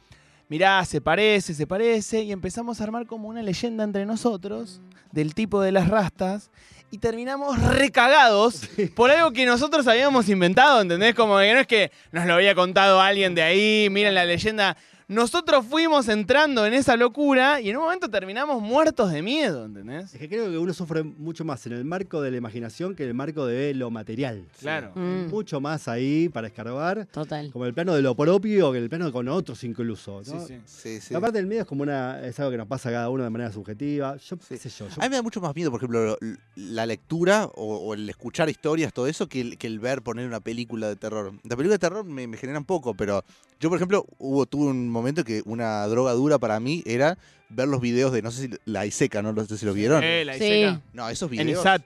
mirá, 0.53 0.85
se 0.85 1.01
parece, 1.01 1.55
se 1.55 1.67
parece, 1.67 2.21
y 2.25 2.31
empezamos 2.31 2.79
a 2.79 2.85
armar 2.85 3.07
como 3.07 3.27
una 3.27 3.41
leyenda 3.41 3.85
entre 3.85 4.05
nosotros 4.05 4.83
del 5.11 5.35
tipo 5.35 5.63
de 5.63 5.73
las 5.73 5.89
rastas, 5.89 6.51
y 6.91 6.99
terminamos 6.99 7.59
recagados 7.59 8.69
por 8.95 9.11
algo 9.11 9.31
que 9.31 9.47
nosotros 9.47 9.87
habíamos 9.87 10.29
inventado, 10.29 10.83
¿entendés? 10.83 11.15
Como 11.15 11.39
que 11.39 11.55
no 11.55 11.61
es 11.61 11.67
que 11.67 11.91
nos 12.11 12.27
lo 12.27 12.35
había 12.35 12.55
contado 12.55 13.01
alguien 13.01 13.35
de 13.35 13.41
ahí, 13.41 13.89
miren 13.91 14.15
la 14.15 14.27
leyenda. 14.27 14.77
Nosotros 15.13 15.67
fuimos 15.67 16.09
entrando 16.09 16.65
en 16.65 16.73
esa 16.73 16.97
locura 16.97 17.61
y 17.61 17.69
en 17.69 17.77
un 17.77 17.83
momento 17.83 18.09
terminamos 18.09 18.63
muertos 18.63 19.13
de 19.13 19.21
miedo, 19.21 19.67
¿entendés? 19.67 20.15
Es 20.15 20.19
que 20.19 20.27
creo 20.27 20.51
que 20.51 20.57
uno 20.57 20.73
sufre 20.73 21.03
mucho 21.03 21.45
más 21.45 21.67
en 21.67 21.75
el 21.75 21.85
marco 21.85 22.23
de 22.23 22.31
la 22.31 22.39
imaginación 22.39 22.95
que 22.95 23.03
en 23.03 23.11
el 23.11 23.15
marco 23.15 23.45
de 23.45 23.75
lo 23.75 23.91
material. 23.91 24.47
Claro. 24.59 24.93
Mm, 24.95 25.29
Mucho 25.29 25.61
más 25.61 25.87
ahí 25.87 26.31
para 26.31 26.47
escarbar, 26.47 27.07
total. 27.13 27.51
como 27.53 27.67
el 27.67 27.75
plano 27.75 27.95
de 27.95 28.01
lo 28.01 28.15
propio 28.15 28.73
que 28.73 28.79
el 28.79 28.89
plano 28.89 29.13
con 29.13 29.29
otros 29.29 29.63
incluso. 29.65 30.25
Sí, 30.25 30.33
¿no? 30.33 30.47
sí. 30.47 30.55
Sí, 30.65 31.01
sí. 31.01 31.13
La 31.13 31.21
parte 31.21 31.37
del 31.39 31.47
miedo 31.47 31.61
es 31.63 31.69
como 31.69 31.83
una, 31.83 32.25
es 32.27 32.39
algo 32.41 32.51
que 32.51 32.57
nos 32.57 32.67
pasa 32.67 32.89
a 32.89 32.93
cada 32.93 33.11
uno 33.11 33.23
de 33.23 33.29
manera 33.31 33.53
subjetiva. 33.53 34.17
Yo 34.17 34.39
qué 34.39 34.57
sé 34.57 34.71
yo. 34.71 34.89
yo- 34.89 34.95
A 34.99 35.05
mí 35.05 35.11
me 35.11 35.17
da 35.17 35.23
mucho 35.23 35.43
más 35.43 35.55
miedo, 35.55 35.71
por 35.71 35.79
ejemplo, 35.79 36.05
lo- 36.07 36.19
la 36.57 36.87
lectura 36.87 37.51
o, 37.55 37.77
o 37.77 37.93
el 37.95 38.09
escuchar 38.09 38.49
historias, 38.49 38.93
todo 38.95 39.07
eso, 39.07 39.29
que 39.29 39.43
el, 39.43 39.59
que 39.59 39.67
el 39.67 39.79
ver 39.79 40.01
poner 40.01 40.27
una 40.27 40.41
película 40.41 40.89
de 40.89 40.97
terror. 40.97 41.33
La 41.45 41.57
película 41.57 41.75
de 41.75 41.79
terror 41.79 42.05
me, 42.05 42.27
me 42.27 42.39
genera 42.39 42.59
un 42.59 42.65
poco, 42.65 42.95
pero 42.95 43.25
yo, 43.63 43.69
por 43.71 43.79
ejemplo, 43.79 44.05
hubo 44.19 44.45
tuve 44.45 44.67
un 44.67 44.91
momento 44.91 45.25
que 45.25 45.41
una 45.47 45.87
droga 45.87 46.13
dura 46.13 46.39
para 46.39 46.61
mí 46.61 46.83
era 46.85 47.17
ver 47.49 47.69
los 47.69 47.81
videos 47.81 48.13
de, 48.13 48.23
no 48.23 48.31
sé 48.31 48.49
si 48.49 48.55
la 48.65 48.87
Iseca, 48.87 49.23
no, 49.23 49.33
no 49.33 49.45
sé 49.45 49.57
si 49.59 49.65
lo 49.67 49.73
vieron. 49.75 50.03
Eh, 50.03 50.25
la 50.25 50.35
Sí. 50.35 50.45
Iseca. 50.45 50.81
No, 50.95 51.09
esos 51.09 51.31
En 51.33 51.39
videos. 51.47 51.61
ISAT, 51.61 51.83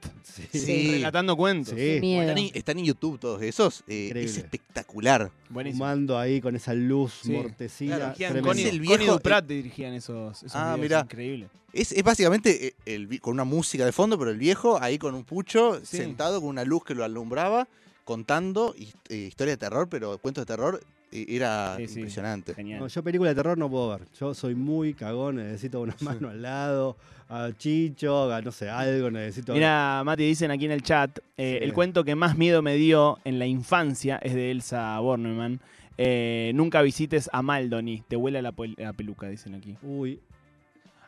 Sí. 0.52 0.58
Sí. 0.60 0.90
relatando 0.92 1.36
cuentos. 1.36 1.74
Sí. 1.74 2.00
Están 2.02 2.38
en, 2.38 2.50
están 2.54 2.78
en 2.78 2.84
YouTube 2.86 3.18
todos 3.20 3.42
esos. 3.42 3.82
eh, 3.88 4.12
es 4.14 4.36
espectacular. 4.38 5.30
Buenísimo. 5.50 5.84
Fumando 5.84 6.18
ahí 6.18 6.40
con 6.40 6.56
esa 6.56 6.72
luz 6.72 7.20
Sí. 7.24 7.32
mortecina. 7.32 7.96
Claro, 7.96 8.12
Dirigían. 8.16 8.42
Connie, 8.44 8.62
Es 8.64 8.70
el 8.72 8.78
Connie 8.78 8.96
viejo- 8.98 9.12
Duprat 9.14 9.46
dirigían 9.46 9.92
esos, 9.94 10.38
esos 10.42 10.54
Ah, 10.54 10.74
videos, 10.76 10.80
mirá. 10.80 11.00
increíble. 11.02 11.48
Es, 11.72 11.92
es 11.92 12.02
básicamente 12.02 12.68
eh, 12.68 12.74
el, 12.86 13.20
con 13.20 13.34
una 13.34 13.44
música 13.44 13.84
de 13.84 13.92
fondo, 13.92 14.18
pero 14.18 14.30
el 14.30 14.38
viejo 14.38 14.80
ahí 14.80 14.98
con 14.98 15.14
un 15.14 15.24
pucho, 15.24 15.78
Sí. 15.84 15.98
sentado 15.98 16.40
con 16.40 16.48
una 16.48 16.64
luz 16.64 16.84
que 16.84 16.94
lo 16.94 17.04
alumbraba, 17.04 17.68
contando 18.04 18.72
his- 18.78 18.94
eh, 19.08 19.16
historia 19.28 19.54
de 19.54 19.58
terror, 19.58 19.88
pero 19.88 20.16
cuentos 20.18 20.42
de 20.42 20.46
terror, 20.46 20.80
eh, 20.80 20.86
era 21.12 21.76
Sí, 21.78 21.86
sí. 21.88 21.94
impresionante. 22.00 22.54
Genial. 22.54 22.80
No, 22.80 22.88
yo 22.88 23.02
película 23.02 23.30
de 23.30 23.36
terror 23.36 23.56
no 23.56 23.70
puedo 23.70 23.90
ver. 23.90 24.00
Yo 24.18 24.34
soy 24.34 24.54
muy 24.54 24.94
cagón, 24.94 25.36
necesito 25.36 25.80
una 25.80 25.94
mano 26.00 26.28
al 26.30 26.42
lado, 26.42 26.96
a 27.28 27.50
Chicho, 27.56 28.32
a 28.32 28.42
no 28.42 28.52
sé, 28.52 28.68
algo, 28.68 29.10
necesito. 29.10 29.52
Mira, 29.54 30.02
Mati, 30.04 30.24
dicen 30.24 30.50
aquí 30.50 30.64
en 30.66 30.72
el 30.72 30.82
chat, 30.82 31.18
eh, 31.36 31.58
Sí. 31.58 31.64
el 31.64 31.72
cuento 31.72 32.04
que 32.04 32.14
más 32.14 32.36
miedo 32.36 32.60
me 32.62 32.74
dio 32.76 33.18
en 33.24 33.38
la 33.38 33.46
infancia 33.46 34.18
es 34.22 34.34
de 34.34 34.50
Elsa 34.50 34.98
Bornemann. 35.00 35.60
Eh, 35.98 36.52
nunca 36.54 36.82
visites 36.82 37.30
a 37.32 37.40
Maldoni, 37.40 38.02
te 38.06 38.16
huele 38.16 38.42
la, 38.42 38.52
pel- 38.52 38.74
la 38.76 38.92
peluca, 38.92 39.28
dicen 39.28 39.54
aquí. 39.54 39.76
Uy, 39.82 40.20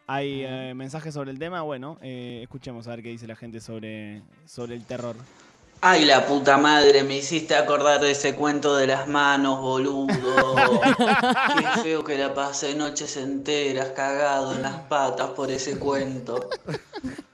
¿Hay 0.07 0.43
eh, 0.43 0.73
mensajes 0.75 1.13
sobre 1.13 1.31
el 1.33 1.39
tema? 1.39 1.61
Bueno, 1.61 1.99
eh, 2.01 2.41
escuchemos 2.43 2.87
a 2.89 2.93
ver 2.93 3.03
qué 3.03 3.11
dice 3.11 3.27
la 3.27 3.37
gente 3.37 3.61
sobre, 3.61 4.23
sobre 4.47 4.75
el 4.75 4.85
terror. 4.87 5.15
Ay, 5.81 6.05
la 6.05 6.27
puta 6.27 6.59
madre, 6.59 7.05
me 7.05 7.17
hiciste 7.17 7.55
acordar 7.55 8.01
de 8.01 8.11
ese 8.11 8.35
cuento 8.35 8.77
de 8.77 8.89
las 8.89 9.07
manos, 9.07 9.61
boludo. 9.61 10.09
Qué 11.75 11.83
feo 11.83 12.03
que 12.03 12.19
la 12.19 12.35
pasé 12.35 12.75
noches 12.75 13.17
enteras 13.17 13.91
cagado 13.91 14.55
en 14.55 14.63
las 14.63 14.75
patas 14.83 15.29
por 15.31 15.51
ese 15.53 15.79
cuento. 15.79 16.49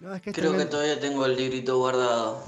no, 0.01 0.15
es 0.15 0.21
que 0.21 0.33
Creo 0.33 0.57
que 0.57 0.67
todavía 0.67 1.01
tengo 1.01 1.25
el 1.25 1.37
librito 1.37 1.79
guardado. 1.79 2.45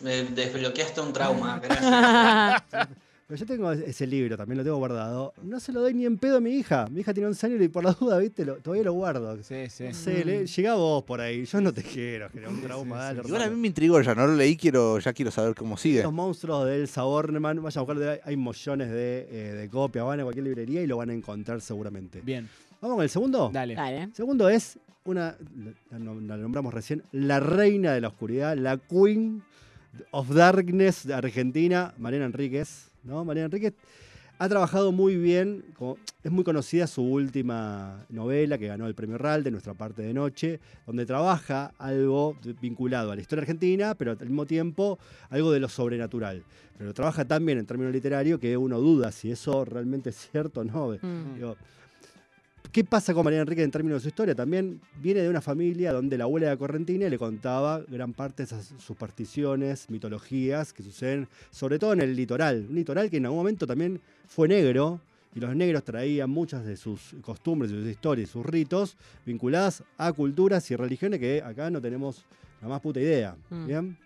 Me 0.00 0.24
desbloqueaste 0.24 1.00
un 1.00 1.12
trauma, 1.12 1.60
gracias. 1.62 2.88
Pero 3.28 3.40
yo 3.40 3.46
tengo 3.46 3.72
ese 3.72 4.06
libro, 4.06 4.36
también 4.36 4.58
lo 4.58 4.62
tengo 4.62 4.76
guardado. 4.76 5.34
No 5.42 5.58
se 5.58 5.72
lo 5.72 5.80
doy 5.80 5.92
ni 5.94 6.06
en 6.06 6.16
pedo 6.16 6.36
a 6.36 6.40
mi 6.40 6.50
hija. 6.52 6.86
Mi 6.88 7.00
hija 7.00 7.12
tiene 7.12 7.26
11 7.26 7.46
años 7.46 7.60
y 7.60 7.66
por 7.68 7.82
la 7.82 7.90
duda, 7.92 8.18
viste, 8.18 8.44
lo- 8.44 8.58
todavía 8.58 8.84
lo 8.84 8.92
guardo. 8.92 9.36
Sí, 9.42 9.68
sí. 9.68 9.84
No 9.88 9.94
sé, 9.94 10.24
le- 10.24 10.46
llegá 10.46 10.74
vos 10.74 11.02
por 11.02 11.20
ahí. 11.20 11.44
Yo 11.44 11.60
no 11.60 11.72
te 11.74 11.82
quiero, 11.82 12.30
que 12.30 12.38
un 12.46 12.60
trauma. 12.62 12.94
sí, 13.10 13.16
dale, 13.16 13.22
sí. 13.22 13.28
Igual 13.28 13.42
a 13.42 13.50
mí 13.50 13.56
me 13.56 13.66
intrigó 13.66 14.00
ya, 14.00 14.14
no 14.14 14.28
lo 14.28 14.36
leí, 14.36 14.56
quiero, 14.56 15.00
ya 15.00 15.12
quiero 15.12 15.32
saber 15.32 15.56
cómo 15.56 15.76
sigue. 15.76 16.04
Los 16.04 16.12
monstruos 16.12 16.66
de 16.66 16.76
Elsa 16.76 17.02
Bornemann, 17.02 17.60
vayan 17.60 17.80
a 17.80 17.84
buscar, 17.84 18.20
hay 18.24 18.36
millones 18.36 18.90
de, 18.90 19.26
eh, 19.28 19.52
de 19.54 19.68
copias, 19.70 20.04
van 20.06 20.20
a 20.20 20.22
cualquier 20.22 20.44
librería 20.44 20.80
y 20.82 20.86
lo 20.86 20.96
van 20.98 21.10
a 21.10 21.14
encontrar 21.14 21.60
seguramente. 21.60 22.20
Bien, 22.22 22.48
Vamos 22.80 22.96
con 22.98 23.02
el 23.02 23.10
segundo. 23.10 23.50
dale. 23.52 23.74
Dale. 23.74 24.08
Segundo 24.12 24.48
es 24.48 24.78
una, 25.04 25.34
la, 25.90 25.98
la- 25.98 26.14
la 26.14 26.36
nombramos 26.36 26.72
recién, 26.72 27.02
la 27.10 27.40
reina 27.40 27.92
de 27.92 28.00
la 28.02 28.08
oscuridad, 28.08 28.56
la 28.56 28.76
Queen 28.78 29.42
of 30.12 30.28
Darkness 30.32 31.08
de 31.08 31.14
Argentina, 31.14 31.92
Mariana 31.98 32.26
Enríquez. 32.26 32.85
¿No? 33.06 33.24
Mariana 33.24 33.46
Enríquez 33.46 33.74
ha 34.38 34.48
trabajado 34.50 34.92
muy 34.92 35.16
bien, 35.16 35.64
como- 35.78 35.96
es 36.22 36.30
muy 36.30 36.44
conocida 36.44 36.86
su 36.86 37.02
última 37.02 38.04
novela 38.10 38.58
que 38.58 38.66
ganó 38.66 38.86
el 38.86 38.94
premio 38.94 39.16
RAL 39.16 39.42
de 39.42 39.50
Nuestra 39.50 39.72
parte 39.72 40.02
de 40.02 40.12
noche, 40.12 40.60
donde 40.86 41.06
trabaja 41.06 41.72
algo 41.78 42.36
vinculado 42.60 43.12
a 43.12 43.14
la 43.14 43.22
historia 43.22 43.40
argentina, 43.42 43.94
pero 43.94 44.10
al 44.12 44.18
mismo 44.18 44.44
tiempo 44.44 44.98
algo 45.30 45.52
de 45.52 45.60
lo 45.60 45.68
sobrenatural. 45.68 46.42
Pero 46.76 46.92
trabaja 46.92 47.24
también 47.24 47.56
en 47.58 47.64
términos 47.64 47.94
literarios 47.94 48.38
que 48.38 48.56
uno 48.58 48.78
duda 48.78 49.10
si 49.10 49.30
eso 49.30 49.64
realmente 49.64 50.10
es 50.10 50.28
cierto 50.30 50.60
o 50.60 50.64
no. 50.64 50.88
Mm. 51.00 51.34
Digo, 51.36 51.56
¿Qué 52.72 52.84
pasa 52.84 53.14
con 53.14 53.24
María 53.24 53.40
Enrique 53.40 53.62
en 53.62 53.70
términos 53.70 54.00
de 54.00 54.02
su 54.02 54.08
historia? 54.08 54.34
También 54.34 54.80
viene 55.00 55.20
de 55.20 55.28
una 55.28 55.40
familia 55.40 55.92
donde 55.92 56.18
la 56.18 56.24
abuela 56.24 56.50
de 56.50 56.56
Correntina 56.56 57.08
le 57.08 57.18
contaba 57.18 57.80
gran 57.88 58.12
parte 58.12 58.42
de 58.42 58.44
esas 58.44 58.74
supersticiones, 58.78 59.88
mitologías 59.88 60.72
que 60.72 60.82
suceden, 60.82 61.28
sobre 61.50 61.78
todo 61.78 61.92
en 61.92 62.00
el 62.00 62.14
litoral. 62.14 62.66
Un 62.68 62.74
litoral 62.74 63.10
que 63.10 63.16
en 63.16 63.26
algún 63.26 63.38
momento 63.38 63.66
también 63.66 64.00
fue 64.26 64.48
negro 64.48 65.00
y 65.34 65.40
los 65.40 65.54
negros 65.54 65.84
traían 65.84 66.30
muchas 66.30 66.64
de 66.64 66.76
sus 66.76 67.14
costumbres, 67.20 67.70
sus 67.70 67.86
historias, 67.86 68.30
sus 68.30 68.44
ritos 68.44 68.96
vinculadas 69.24 69.82
a 69.98 70.12
culturas 70.12 70.70
y 70.70 70.76
religiones 70.76 71.20
que 71.20 71.42
acá 71.42 71.70
no 71.70 71.80
tenemos 71.80 72.24
la 72.60 72.68
más 72.68 72.80
puta 72.80 73.00
idea. 73.00 73.36
Mm. 73.50 73.66
¿Bien? 73.66 73.98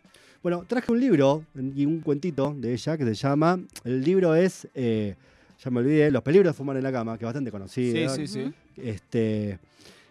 Bueno, 0.42 0.64
traje 0.66 0.90
un 0.90 0.98
libro 0.98 1.44
y 1.54 1.84
un 1.84 2.00
cuentito 2.00 2.54
de 2.56 2.72
ella 2.72 2.96
que 2.96 3.04
se 3.04 3.14
llama, 3.14 3.60
el 3.84 4.02
libro 4.02 4.34
es, 4.34 4.66
eh, 4.74 5.14
ya 5.62 5.70
me 5.70 5.80
olvidé, 5.80 6.10
Los 6.10 6.22
peligros 6.22 6.54
de 6.54 6.56
fumar 6.56 6.76
en 6.76 6.82
la 6.82 6.92
cama, 6.92 7.18
que 7.18 7.24
es 7.24 7.26
bastante 7.26 7.50
conocido. 7.50 8.14
Sí, 8.14 8.26
sí, 8.26 8.44
sí. 8.44 8.52
Este, 8.76 9.58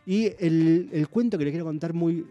y 0.06 0.25
el, 0.39 0.89
el 0.91 1.08
cuento 1.08 1.38
que 1.38 1.46
le 1.46 1.51
quiero 1.51 1.65
contar 1.65 1.94
muy, 1.94 2.25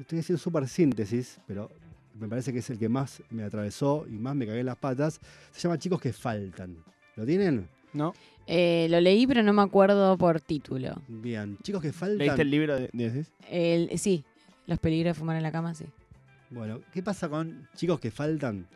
estoy 0.00 0.20
haciendo 0.20 0.42
súper 0.42 0.68
síntesis, 0.68 1.38
pero 1.46 1.70
me 2.18 2.28
parece 2.28 2.52
que 2.52 2.60
es 2.60 2.70
el 2.70 2.78
que 2.78 2.88
más 2.88 3.22
me 3.30 3.42
atravesó 3.42 4.06
y 4.08 4.12
más 4.12 4.34
me 4.34 4.46
cagué 4.46 4.60
en 4.60 4.66
las 4.66 4.76
patas, 4.76 5.20
se 5.50 5.60
llama 5.60 5.78
Chicos 5.78 6.00
que 6.00 6.12
faltan. 6.12 6.76
¿Lo 7.16 7.26
tienen? 7.26 7.68
¿No? 7.92 8.14
Eh, 8.46 8.86
lo 8.90 9.00
leí, 9.00 9.26
pero 9.26 9.42
no 9.42 9.52
me 9.52 9.62
acuerdo 9.62 10.16
por 10.16 10.40
título. 10.40 10.94
Bien, 11.08 11.58
Chicos 11.62 11.82
que 11.82 11.92
faltan. 11.92 12.18
¿Leíste 12.18 12.42
el 12.42 12.50
libro 12.50 12.76
de, 12.76 12.90
de? 12.92 13.26
El, 13.50 13.98
sí, 13.98 14.24
los 14.66 14.78
peligros 14.78 15.14
de 15.14 15.18
fumar 15.18 15.36
en 15.36 15.42
la 15.42 15.52
cama, 15.52 15.74
sí. 15.74 15.84
Bueno, 16.50 16.80
¿qué 16.92 17.02
pasa 17.02 17.28
con 17.28 17.68
Chicos 17.76 18.00
que 18.00 18.10
faltan? 18.10 18.66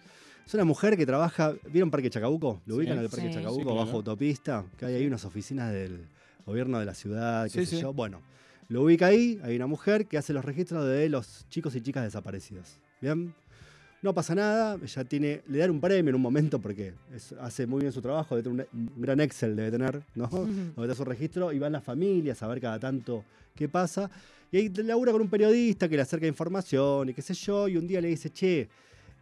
Es 0.47 0.55
una 0.55 0.65
mujer 0.65 0.97
que 0.97 1.05
trabaja, 1.05 1.55
¿vieron 1.73 1.91
Parque 1.91 2.09
Chacabuco? 2.09 2.61
¿Lo 2.67 2.75
Sí. 2.77 2.81
ubican 2.81 2.99
al 2.99 3.09
Parque 3.09 3.29
Sí. 3.29 3.35
Chacabuco, 3.35 3.61
Sí, 3.61 3.65
claro. 3.67 3.81
bajo 3.85 3.97
autopista? 3.97 4.65
Que 4.79 4.87
hay 4.87 4.95
ahí 4.95 5.07
unas 5.07 5.25
oficinas 5.25 5.73
del 5.73 6.01
gobierno 6.47 6.79
de 6.79 6.85
la 6.87 6.95
ciudad, 6.95 7.45
qué 7.45 7.61
Sí, 7.61 7.67
sé 7.67 7.77
sí. 7.77 7.83
yo. 7.83 7.93
Bueno, 7.93 8.21
lo 8.69 8.83
ubica 8.83 9.07
ahí, 9.07 9.41
hay 9.43 9.57
una 9.57 9.67
mujer 9.67 10.07
que 10.07 10.19
hace 10.19 10.33
los 10.33 10.45
registros 10.45 10.87
de 10.87 11.09
los 11.09 11.47
chicos 11.49 11.75
y 11.75 11.81
chicas 11.81 12.05
desaparecidos. 12.05 12.79
¿Bien? 13.01 13.35
No 14.03 14.15
pasa 14.15 14.35
nada, 14.37 14.79
ella 14.81 15.05
tiene, 15.05 15.43
le 15.49 15.59
dan 15.59 15.71
un 15.71 15.81
premio 15.81 16.11
en 16.11 16.15
un 16.15 16.21
momento 16.23 16.61
porque 16.61 16.95
es- 17.13 17.33
hace 17.41 17.67
muy 17.67 17.81
bien 17.81 17.93
su 17.93 18.01
trabajo, 18.01 18.37
debe 18.37 18.49
tener 18.49 18.69
un, 18.73 18.91
un 18.97 19.03
gran 19.03 19.19
Excel 19.21 19.57
debe 19.57 19.71
tener, 19.73 20.03
¿no? 20.15 20.29
donde 20.29 20.83
está 20.83 20.95
su 20.95 21.05
registro 21.05 21.53
y 21.53 21.59
van 21.59 21.73
las 21.73 21.83
familias 21.83 22.41
a 22.43 22.47
ver 22.47 22.61
cada 22.61 22.79
tanto 22.79 23.25
qué 23.55 23.69
pasa. 23.69 24.09
Y 24.53 24.59
ahí 24.59 24.69
labura 24.69 25.11
con 25.11 25.23
un 25.23 25.29
periodista 25.29 25.89
que 25.89 25.97
le 25.97 26.03
acerca 26.03 26.27
información 26.29 27.09
y 27.09 27.15
qué 27.15 27.23
sé 27.23 27.35
yo, 27.35 27.67
y 27.67 27.77
un 27.77 27.87
día 27.89 28.01
le 28.01 28.09
dice, 28.09 28.31
che, 28.31 28.69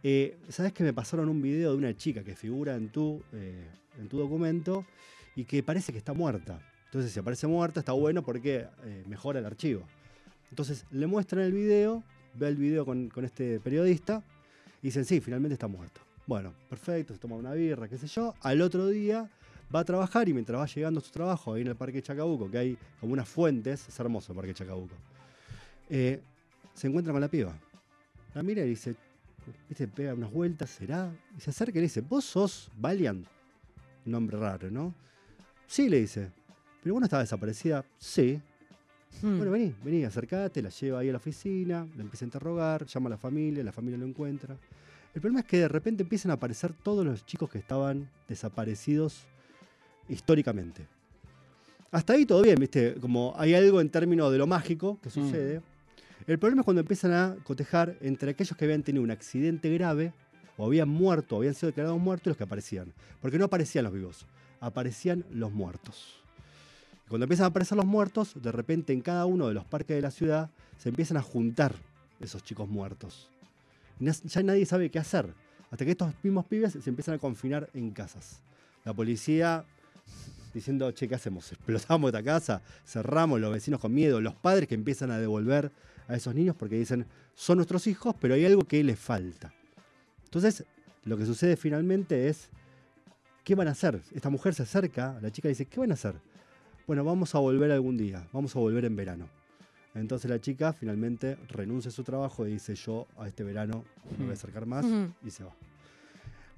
eh, 0.07 0.37
¿sabes 0.49 0.71
que 0.71 0.83
me 0.83 0.93
pasaron 0.93 1.29
un 1.29 1.41
video 1.41 1.71
de 1.71 1.77
una 1.79 1.97
chica 1.97 2.23
que 2.23 2.35
figura 2.35 2.75
en 2.75 2.89
tu, 2.89 3.23
eh, 3.33 3.65
en 3.97 4.07
tu 4.07 4.19
documento 4.19 4.85
y 5.35 5.45
que 5.45 5.63
parece 5.63 5.91
que 5.91 5.97
está 5.97 6.13
muerta? 6.13 6.59
Entonces, 6.85 7.11
si 7.11 7.19
aparece 7.19 7.47
muerta, 7.47 7.79
está 7.79 7.91
bueno 7.91 8.21
porque 8.21 8.67
eh, 8.83 9.03
mejora 9.07 9.39
el 9.39 9.47
archivo. 9.47 9.81
Entonces, 10.51 10.85
le 10.91 11.07
muestran 11.07 11.43
el 11.43 11.53
video, 11.53 12.03
ve 12.35 12.49
el 12.49 12.55
video 12.55 12.85
con, 12.85 13.09
con 13.09 13.25
este 13.25 13.59
periodista 13.59 14.23
y 14.83 14.89
dicen, 14.89 15.05
sí, 15.05 15.19
finalmente 15.21 15.53
está 15.53 15.67
muerto. 15.67 16.01
Bueno, 16.27 16.53
perfecto, 16.69 17.15
se 17.15 17.19
toma 17.19 17.35
una 17.35 17.53
birra, 17.53 17.87
qué 17.87 17.97
sé 17.97 18.05
yo. 18.05 18.35
Al 18.41 18.61
otro 18.61 18.87
día 18.87 19.27
va 19.73 19.79
a 19.79 19.85
trabajar 19.85 20.29
y 20.29 20.33
mientras 20.33 20.61
va 20.61 20.67
llegando 20.67 20.99
a 20.99 21.03
su 21.03 21.09
trabajo 21.09 21.55
ahí 21.55 21.63
en 21.63 21.69
el 21.69 21.75
Parque 21.75 22.03
Chacabuco, 22.03 22.51
que 22.51 22.59
hay 22.59 22.77
como 22.99 23.13
unas 23.13 23.27
fuentes, 23.27 23.87
es 23.87 23.99
hermoso 23.99 24.33
el 24.33 24.35
Parque 24.35 24.53
Chacabuco, 24.53 24.93
eh, 25.89 26.21
se 26.75 26.85
encuentra 26.85 27.11
con 27.11 27.21
la 27.21 27.27
piba. 27.27 27.57
La 28.35 28.43
mira 28.43 28.63
y 28.63 28.69
dice, 28.69 28.95
viste, 29.67 29.87
pega 29.87 30.13
unas 30.13 30.31
vueltas, 30.31 30.69
¿será? 30.69 31.11
Y 31.37 31.41
se 31.41 31.49
acerca 31.49 31.77
y 31.77 31.81
le 31.81 31.87
dice, 31.87 32.01
¿vos 32.01 32.25
sos 32.25 32.69
Valiant? 32.77 33.25
Un 34.05 34.11
nombre 34.11 34.37
raro, 34.37 34.69
¿no? 34.69 34.93
Sí, 35.67 35.89
le 35.89 35.99
dice. 36.01 36.31
¿Pero 36.81 36.93
vos 36.93 37.01
no 37.01 37.05
estabas 37.05 37.25
desaparecida? 37.25 37.83
Sí. 37.97 38.39
Mm. 39.21 39.37
Bueno, 39.37 39.51
vení, 39.51 39.75
vení, 39.83 40.03
acercate, 40.03 40.61
la 40.61 40.69
lleva 40.69 40.99
ahí 40.99 41.09
a 41.09 41.13
la 41.13 41.17
oficina, 41.17 41.87
la 41.95 42.01
empieza 42.03 42.25
a 42.25 42.27
interrogar, 42.27 42.85
llama 42.85 43.07
a 43.07 43.11
la 43.11 43.17
familia, 43.17 43.63
la 43.63 43.71
familia 43.71 43.97
lo 43.97 44.05
encuentra. 44.05 44.57
El 45.13 45.21
problema 45.21 45.39
es 45.39 45.45
que 45.45 45.59
de 45.59 45.67
repente 45.67 46.03
empiezan 46.03 46.31
a 46.31 46.35
aparecer 46.35 46.73
todos 46.73 47.05
los 47.05 47.25
chicos 47.25 47.49
que 47.49 47.57
estaban 47.57 48.09
desaparecidos 48.27 49.23
históricamente. 50.09 50.87
Hasta 51.91 52.13
ahí 52.13 52.25
todo 52.25 52.41
bien, 52.41 52.59
¿viste? 52.59 52.95
Como 52.95 53.33
hay 53.37 53.53
algo 53.53 53.79
en 53.79 53.89
términos 53.89 54.31
de 54.31 54.37
lo 54.37 54.47
mágico 54.47 54.99
que 55.01 55.09
sucede. 55.09 55.61
El 56.27 56.39
problema 56.39 56.61
es 56.61 56.65
cuando 56.65 56.81
empiezan 56.81 57.11
a 57.11 57.35
cotejar 57.43 57.97
entre 58.01 58.31
aquellos 58.31 58.57
que 58.57 58.65
habían 58.65 58.83
tenido 58.83 59.03
un 59.03 59.11
accidente 59.11 59.71
grave 59.73 60.13
o 60.57 60.65
habían 60.65 60.89
muerto, 60.89 61.35
o 61.35 61.39
habían 61.39 61.53
sido 61.53 61.67
declarados 61.67 61.99
muertos 61.99 62.27
y 62.27 62.29
los 62.29 62.37
que 62.37 62.43
aparecían. 62.43 62.93
Porque 63.21 63.37
no 63.37 63.45
aparecían 63.45 63.83
los 63.83 63.93
vivos, 63.93 64.25
aparecían 64.59 65.25
los 65.29 65.51
muertos. 65.51 66.21
Y 67.05 67.09
cuando 67.09 67.25
empiezan 67.25 67.45
a 67.45 67.47
aparecer 67.47 67.77
los 67.77 67.85
muertos, 67.85 68.33
de 68.41 68.51
repente 68.51 68.93
en 68.93 69.01
cada 69.01 69.25
uno 69.25 69.47
de 69.47 69.53
los 69.53 69.65
parques 69.65 69.95
de 69.95 70.01
la 70.01 70.11
ciudad 70.11 70.49
se 70.77 70.89
empiezan 70.89 71.17
a 71.17 71.21
juntar 71.21 71.75
esos 72.19 72.43
chicos 72.43 72.67
muertos. 72.67 73.29
Y 73.99 74.09
ya 74.09 74.43
nadie 74.43 74.65
sabe 74.65 74.89
qué 74.89 74.99
hacer. 74.99 75.33
Hasta 75.69 75.85
que 75.85 75.91
estos 75.91 76.13
mismos 76.23 76.45
pibes 76.45 76.73
se 76.73 76.89
empiezan 76.89 77.15
a 77.15 77.17
confinar 77.17 77.69
en 77.73 77.91
casas. 77.91 78.41
La 78.83 78.93
policía 78.93 79.65
diciendo, 80.53 80.89
che, 80.91 81.07
¿qué 81.07 81.15
hacemos? 81.15 81.51
¿Explotamos 81.51 82.09
esta 82.09 82.23
casa? 82.23 82.61
¿Cerramos 82.85 83.41
los 83.41 83.51
vecinos 83.51 83.79
con 83.79 83.93
miedo? 83.93 84.21
Los 84.21 84.35
padres 84.35 84.67
que 84.67 84.75
empiezan 84.75 85.11
a 85.11 85.19
devolver 85.19 85.71
a 86.07 86.15
esos 86.15 86.33
niños 86.35 86.55
porque 86.55 86.75
dicen, 86.75 87.05
son 87.33 87.57
nuestros 87.57 87.87
hijos, 87.87 88.15
pero 88.19 88.33
hay 88.33 88.45
algo 88.45 88.63
que 88.63 88.83
les 88.83 88.99
falta. 88.99 89.53
Entonces, 90.25 90.65
lo 91.03 91.17
que 91.17 91.25
sucede 91.25 91.55
finalmente 91.55 92.27
es, 92.29 92.49
¿qué 93.43 93.55
van 93.55 93.67
a 93.67 93.71
hacer? 93.71 94.01
Esta 94.13 94.29
mujer 94.29 94.53
se 94.53 94.63
acerca, 94.63 95.17
la 95.21 95.31
chica 95.31 95.47
dice, 95.47 95.65
¿qué 95.65 95.79
van 95.79 95.91
a 95.91 95.93
hacer? 95.95 96.15
Bueno, 96.87 97.03
vamos 97.03 97.33
a 97.35 97.39
volver 97.39 97.71
algún 97.71 97.97
día, 97.97 98.27
vamos 98.31 98.55
a 98.55 98.59
volver 98.59 98.85
en 98.85 98.95
verano. 98.95 99.29
Entonces 99.93 100.29
la 100.29 100.39
chica 100.39 100.73
finalmente 100.73 101.37
renuncia 101.47 101.89
a 101.89 101.91
su 101.91 102.03
trabajo 102.03 102.45
y 102.45 102.51
dice, 102.51 102.75
yo 102.75 103.07
a 103.17 103.27
este 103.27 103.43
verano 103.43 103.85
no 104.03 104.17
me 104.17 104.25
voy 104.25 104.31
a 104.31 104.33
acercar 104.33 104.65
más 104.65 104.85
y 105.23 105.31
se 105.31 105.43
va. 105.43 105.55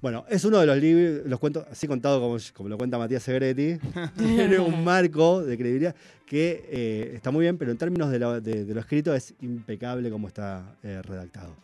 Bueno, 0.00 0.24
es 0.28 0.44
uno 0.44 0.58
de 0.60 0.66
los 0.66 0.78
libros, 0.78 1.26
los 1.26 1.40
cuentos, 1.40 1.66
así 1.70 1.88
contado 1.88 2.20
como, 2.20 2.36
como 2.54 2.68
lo 2.68 2.78
cuenta 2.78 2.98
Matías 2.98 3.22
Segretti, 3.22 3.78
tiene 4.16 4.58
un 4.60 4.84
marco 4.84 5.42
de 5.42 5.56
credibilidad 5.58 5.94
que 6.24 6.64
eh, 6.70 7.12
está 7.16 7.32
muy 7.32 7.42
bien, 7.42 7.58
pero 7.58 7.72
en 7.72 7.78
términos 7.78 8.10
de 8.10 8.18
lo, 8.20 8.40
de- 8.40 8.64
de 8.64 8.74
lo 8.74 8.80
escrito 8.80 9.12
es 9.14 9.34
impecable 9.40 10.08
como 10.10 10.28
está 10.28 10.76
eh, 10.84 11.02
redactado. 11.02 11.56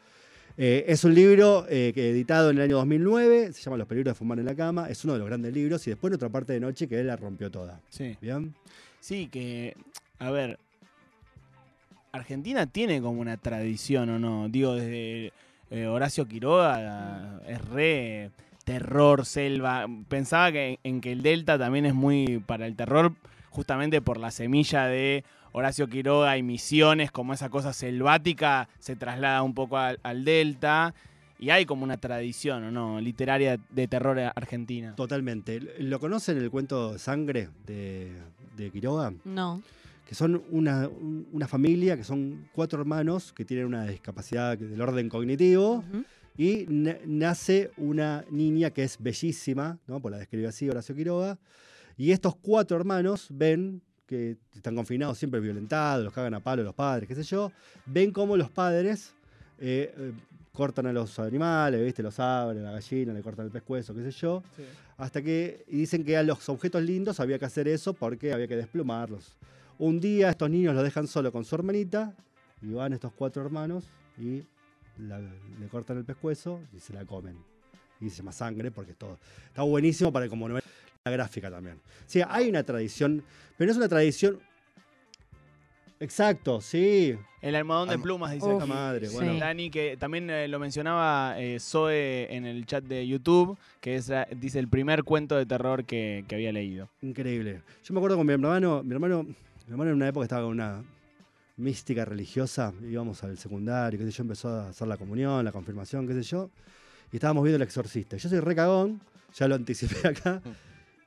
Eh, 0.57 0.85
es 0.89 1.05
un 1.05 1.15
libro 1.15 1.67
eh, 1.69 1.93
que 1.95 2.11
editado 2.11 2.51
en 2.51 2.57
el 2.57 2.63
año 2.63 2.77
2009, 2.77 3.53
se 3.53 3.63
llama 3.63 3.77
Los 3.77 3.87
peligros 3.87 4.15
de 4.15 4.19
fumar 4.19 4.39
en 4.41 4.47
la 4.47 4.55
cama, 4.57 4.89
es 4.89 5.05
uno 5.05 5.13
de 5.13 5.21
los 5.21 5.29
grandes 5.29 5.53
libros, 5.55 5.87
y 5.87 5.91
después 5.91 6.11
en 6.11 6.17
otra 6.17 6.29
parte 6.29 6.53
de 6.53 6.61
noche 6.61 6.89
que 6.89 6.99
él 6.99 7.07
la 7.07 7.17
rompió 7.17 7.51
toda. 7.53 7.81
Sí. 7.89 8.17
¿Bien? 8.21 8.53
Sí, 9.01 9.29
que, 9.29 9.77
a 10.19 10.31
ver, 10.33 10.59
Argentina 12.13 12.67
tiene 12.67 13.01
como 13.01 13.21
una 13.21 13.37
tradición, 13.37 14.09
¿o 14.11 14.19
no? 14.19 14.49
Digo, 14.49 14.75
desde 14.75 15.33
eh, 15.75 15.87
Horacio 15.89 16.29
Quiroga 16.29 17.41
es 17.49 17.61
re 17.69 18.31
terror, 18.65 19.27
selva. 19.27 19.87
Pensaba 20.09 20.53
que, 20.53 20.79
en 20.85 21.01
que 21.01 21.11
el 21.11 21.23
Delta 21.23 21.59
también 21.59 21.85
es 21.85 21.95
muy 21.95 22.43
para 22.47 22.67
el 22.67 22.77
terror, 22.77 23.13
justamente 23.51 24.01
por 24.01 24.19
la 24.19 24.31
semilla 24.31 24.87
de 24.87 25.25
Horacio 25.51 25.89
Quiroga 25.89 26.39
y 26.39 26.45
Misiones, 26.45 27.11
como 27.11 27.35
esa 27.35 27.49
cosa 27.49 27.73
selvática 27.73 28.69
se 28.79 28.95
traslada 28.95 29.43
un 29.43 29.55
poco 29.55 29.77
al, 29.77 29.99
al 30.05 30.25
Delta. 30.25 30.95
Y 31.41 31.51
hay 31.51 31.67
como 31.67 31.83
una 31.83 31.97
tradición, 31.97 32.63
¿o 32.65 32.71
no? 32.71 33.01
Literaria 33.01 33.59
de 33.71 33.89
terror 33.89 34.19
argentina. 34.19 34.95
Totalmente. 34.95 35.61
¿Lo 35.81 35.99
conocen 35.99 36.39
el 36.39 36.51
cuento 36.51 36.97
Sangre 36.99 37.49
de, 37.67 38.13
de 38.57 38.71
Quiroga? 38.71 39.13
No. 39.25 39.61
Que 40.05 40.15
son 40.15 40.43
una, 40.51 40.89
un- 40.89 41.27
una 41.33 41.49
familia, 41.49 41.97
que 41.97 42.05
son 42.05 42.49
cuatro 42.53 42.81
hermanos 42.81 43.33
que 43.33 43.45
tienen 43.45 43.67
una 43.67 43.87
discapacidad 43.87 44.57
del 44.59 44.81
orden 44.81 45.09
cognitivo, 45.09 45.77
Ujú. 45.77 46.05
Y 46.37 46.67
na- 46.69 46.99
nace 47.07 47.71
una 47.77 48.25
niña 48.29 48.71
que 48.71 48.83
es 48.83 48.97
bellísima, 48.99 49.79
¿no? 49.87 50.01
Por 50.01 50.11
la 50.11 50.19
describe 50.19 50.49
así 50.49 50.69
Horacio 50.69 50.93
Quiroga. 50.93 51.39
Y 51.97 52.11
estos 52.11 52.35
cuatro 52.35 52.77
hermanos 52.77 53.29
ven 53.31 53.81
que 54.05 54.37
están 54.53 54.75
confinados, 54.75 55.17
siempre 55.17 55.39
violentados, 55.39 56.05
los 56.05 56.13
cagan 56.13 56.35
a 56.35 56.41
palo 56.41 56.65
los 56.65 56.75
padres, 56.75 57.07
qué 57.09 57.15
sé 57.15 57.23
yo. 57.23 57.53
Ven 57.87 58.11
cómo 58.11 58.37
los 58.37 58.51
padres 58.51 59.15
eh, 59.61 59.95
eh, 59.97 60.13
cortan 60.53 60.87
a 60.89 60.93
los 60.93 61.17
animales, 61.21 61.81
¿viste? 61.85 62.03
Los 62.03 62.19
abren, 62.19 62.63
a 62.65 62.73
la 62.73 62.81
gallina, 62.81 63.13
le 63.13 63.23
cortan 63.23 63.47
el 63.47 63.53
pescuezo, 63.53 63.95
qué 63.95 64.03
sé 64.03 64.11
yo. 64.11 64.43
Hasta 64.97 65.23
que 65.23 65.65
y 65.69 65.77
dicen 65.77 66.03
que 66.05 66.17
a 66.17 66.25
los 66.25 66.49
objetos 66.49 66.83
lindos 66.83 67.21
había 67.21 67.39
que 67.39 67.45
hacer 67.45 67.69
eso 67.69 67.95
porque 67.95 68.33
había 68.33 68.49
que 68.49 68.57
desplumarlos. 68.57 69.37
Un 69.79 70.01
día 70.01 70.31
estos 70.31 70.49
niños 70.51 70.75
los 70.75 70.85
dejan 70.85 71.07
solo 71.07 71.33
con 71.33 71.45
su 71.45 71.55
hermanita 71.55 72.15
y 72.63 72.73
van 72.73 72.93
estos 72.93 73.13
cuatro 73.13 73.43
hermanos 73.43 73.85
y 74.19 74.43
la- 74.99 75.19
le 75.19 75.67
cortan 75.71 75.99
el 75.99 76.05
pescuezo 76.05 76.61
y 76.73 76.79
se 76.81 76.93
la 76.93 77.05
comen. 77.05 77.37
Y 78.01 78.11
se 78.11 78.19
llama 78.19 78.33
sangre 78.33 78.71
porque 78.71 78.93
es 78.93 78.99
todo. 78.99 79.19
Está 79.49 79.63
buenísimo 79.63 80.13
para 80.13 80.29
como 80.29 80.49
novela 80.49 80.65
gráfica 81.05 81.51
también. 81.51 81.81
Sí, 82.07 82.21
hay 82.27 82.49
una 82.49 82.63
tradición, 82.63 83.23
pero 83.57 83.67
no 83.67 83.73
es 83.73 83.77
una 83.79 83.89
tradición. 83.89 84.39
Exacto, 86.01 86.61
sí. 86.61 87.17
El 87.41 87.55
almohadón 87.55 87.89
de 87.89 87.99
plumas, 87.99 88.33
dice 88.33 88.47
Uf, 88.47 88.67
madre, 88.67 89.07
sí. 89.09 89.15
bueno. 89.15 89.39
Dani, 89.39 89.71
que 89.71 89.97
también 89.97 90.29
eh, 90.29 90.49
lo 90.49 90.59
mencionaba 90.59 91.35
eh, 91.41 91.59
Zoe 91.61 92.35
en 92.35 92.47
el 92.47 92.67
chat 92.67 92.85
de 92.85 93.07
YouTube, 93.07 93.57
que 93.81 93.97
es, 93.97 94.09
la- 94.09 94.27
dice, 94.37 94.59
el 94.59 94.69
primer 94.69 95.05
cuento 95.05 95.37
de 95.37 95.47
terror 95.47 95.85
que, 95.85 96.25
que 96.27 96.35
había 96.35 96.53
leído. 96.53 96.89
Increíble. 97.03 97.63
Yo 97.85 97.95
me 97.95 98.01
acuerdo 98.01 98.17
con 98.17 98.27
mi 98.27 98.33
hermano, 98.33 98.83
mi 98.83 98.93
hermano, 98.93 99.27
mi 99.67 99.73
hermano 99.73 99.91
en 99.91 99.97
una 99.97 100.09
época 100.09 100.25
estaba 100.25 100.43
con 100.43 100.53
una 100.53 100.83
mística 101.57 102.05
religiosa, 102.05 102.73
íbamos 102.83 103.23
al 103.23 103.39
secundario, 103.39 103.99
qué 103.99 104.05
sé 104.07 104.11
yo, 104.11 104.23
empezó 104.23 104.49
a 104.49 104.69
hacer 104.69 104.89
la 104.89 104.97
comunión, 104.97 105.45
la 105.45 105.53
confirmación, 105.53 106.07
qué 106.07 106.15
sé 106.15 106.23
yo, 106.23 106.51
y 107.13 107.17
estábamos 107.17 107.45
viendo 107.45 107.57
el 107.57 107.63
exorcista. 107.63 108.17
Yo 108.17 108.29
soy 108.29 108.41
re 108.41 108.55
cagón, 108.57 109.01
ya 109.35 109.47
lo 109.49 109.55
anticipé 109.55 110.09
acá, 110.09 110.43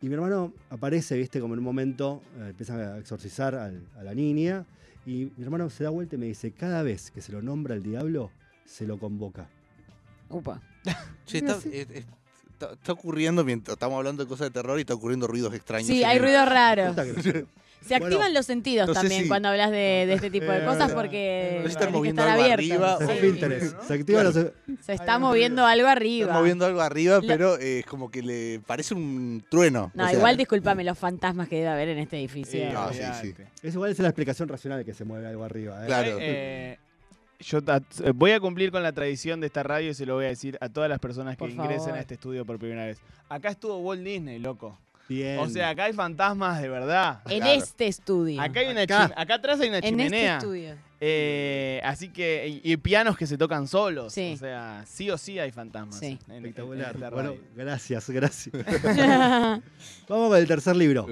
y 0.02 0.08
mi 0.08 0.14
hermano 0.14 0.54
aparece, 0.70 1.18
viste, 1.18 1.40
como 1.42 1.54
en 1.54 1.60
un 1.60 1.66
momento, 1.66 2.22
eh, 2.40 2.48
empieza 2.50 2.76
a 2.94 2.98
exorcizar 2.98 3.56
al- 3.56 3.88
a 3.98 4.04
la 4.04 4.14
niña, 4.14 4.66
y 5.06 5.32
mi 5.38 5.44
hermano 5.44 5.70
se 5.70 5.84
da 5.84 5.90
vuelta 5.90 6.16
y 6.16 6.20
me 6.20 6.26
dice, 6.28 6.52
cada 6.52 6.82
vez 6.84 7.12
que 7.12 7.22
se 7.22 7.32
lo 7.32 7.42
nombra 7.42 7.76
el 7.76 7.84
diablo, 7.84 8.32
se 8.66 8.86
lo 8.88 8.98
convoca. 8.98 9.50
Upa. 10.30 10.62
Che, 11.26 11.40
está, 11.40 11.58
eh, 11.70 11.86
eh, 11.90 12.06
está- 12.52 12.72
está 12.74 12.92
ocurriendo, 12.94 13.44
mientras 13.44 13.74
estamos 13.74 13.98
hablando 13.98 14.24
de 14.24 14.30
cosas 14.30 14.48
de 14.48 14.52
terror 14.52 14.78
y 14.78 14.82
está 14.82 14.94
ocurriendo 14.94 15.28
ruidos 15.28 15.54
extraños. 15.54 15.88
Sí, 15.88 16.04
hay 16.06 16.20
ruidos 16.20 16.48
raros. 16.48 16.96
Se 17.86 17.96
activan 17.96 18.18
Bueno, 18.20 18.34
los 18.34 18.46
sentidos 18.46 18.92
también 18.92 19.28
cuando 19.30 19.48
hablas 19.50 19.72
de, 19.72 19.78
de 20.08 20.14
este 20.14 20.30
tipo 20.30 20.46
de 20.46 20.58
Es 20.58 20.64
cosas 20.64 20.80
verdad, 20.90 20.96
porque 20.96 21.62
verdad. 21.64 21.64
No 21.64 21.64
sé 21.64 21.68
si 21.68 21.72
están 21.72 21.80
tenés 21.80 21.88
que 21.88 21.98
moviendo 21.98 22.22
estar 22.22 22.34
algo 22.38 22.54
abiertos. 22.54 23.02
arriba 23.02 23.60
Sí. 23.60 23.88
Se 23.88 23.94
activan 23.94 24.24
los... 24.26 24.34
Se 24.82 24.94
está 24.94 25.20
moviendo 25.20 25.66
algo 25.66 25.88
arriba. 25.88 26.26
Están 26.28 26.40
moviendo 26.42 26.66
algo 26.66 26.82
arriba, 26.82 27.22
pero 27.26 27.58
eh, 27.58 27.80
es 27.80 27.86
como 27.86 28.12
que 28.12 28.22
le 28.22 28.60
parece 28.66 28.94
un 28.94 29.44
trueno. 29.50 29.92
No, 29.94 30.04
O 30.04 30.08
sea, 30.10 30.18
igual 30.18 30.36
discúlpame 30.38 30.84
los 30.84 30.98
fantasmas 30.98 31.48
que 31.48 31.58
debe 31.58 31.70
haber 31.70 31.90
en 31.90 32.00
este 32.00 32.18
edificio. 32.18 32.60
Eh, 32.60 32.74
Ah, 32.76 32.90
sí, 32.92 33.02
sí. 33.22 33.44
Es 33.64 33.74
igual 33.74 33.92
es 33.92 34.00
la 34.00 34.10
explicación 34.10 34.50
racional 34.50 34.84
que 34.84 34.94
se 34.94 35.06
mueve 35.06 35.28
algo 35.28 35.44
arriba. 35.44 35.82
¿eh? 35.84 35.88
Claro. 35.88 36.18
Eh, 36.20 36.78
yo 37.40 37.60
eh, 37.60 38.12
voy 38.16 38.32
a 38.32 38.40
cumplir 38.40 38.72
con 38.72 38.82
la 38.84 38.92
tradición 38.92 39.40
de 39.40 39.48
esta 39.48 39.62
radio 39.64 39.92
y 39.92 39.94
se 39.94 40.06
lo 40.06 40.16
voy 40.16 40.26
a 40.26 40.30
decir 40.30 40.58
a 40.60 40.70
todas 40.70 40.90
las 40.90 41.00
personas 41.00 41.36
que 41.36 41.40
Por 41.40 41.52
ingresen 41.52 41.80
favor. 41.80 41.98
a 41.98 42.02
este 42.02 42.16
estudio 42.16 42.46
por 42.46 42.58
primera 42.58 42.86
vez. 42.86 43.00
Acá 43.30 43.50
estuvo 43.50 43.78
Walt 43.78 44.02
Disney, 44.04 44.40
loco. 44.40 44.78
Bien. 45.10 45.40
O 45.40 45.48
sea, 45.48 45.70
acá 45.70 45.86
hay 45.86 45.94
fantasmas 45.94 46.62
de 46.62 46.68
verdad. 46.70 47.22
En 47.30 47.40
Claro. 47.42 47.54
este 47.62 47.88
estudio. 47.88 48.42
Acá, 48.42 48.60
hay 48.60 48.68
una 48.72 48.82
Acá. 48.82 49.12
acá 49.16 49.36
atrás 49.36 49.60
hay 49.62 49.70
una 49.70 49.78
en 49.78 49.84
este 49.86 49.90
chimenea. 50.06 50.38
estudio. 50.38 50.76
Eh, 51.00 51.80
así 51.84 52.10
que, 52.10 52.62
y, 52.64 52.74
y 52.74 52.78
pianos 52.78 53.16
que 53.18 53.26
se 53.28 53.38
tocan 53.38 53.68
solos. 53.68 54.12
Sí. 54.14 54.34
O 54.34 54.38
sea, 54.38 54.84
sí 54.88 55.10
o 55.12 55.18
sí 55.18 55.40
hay 55.40 55.52
fantasmas. 55.52 56.00
Sí. 56.00 56.20
en- 56.28 56.36
Espectacular. 56.38 56.90
en 56.90 56.96
esta 56.96 57.10
bueno, 57.12 57.36
gracias, 57.56 58.10
gracias. 58.10 58.52
Vamos 60.10 60.30
con 60.30 60.38
el 60.38 60.48
tercer 60.48 60.76
libro. 60.76 61.08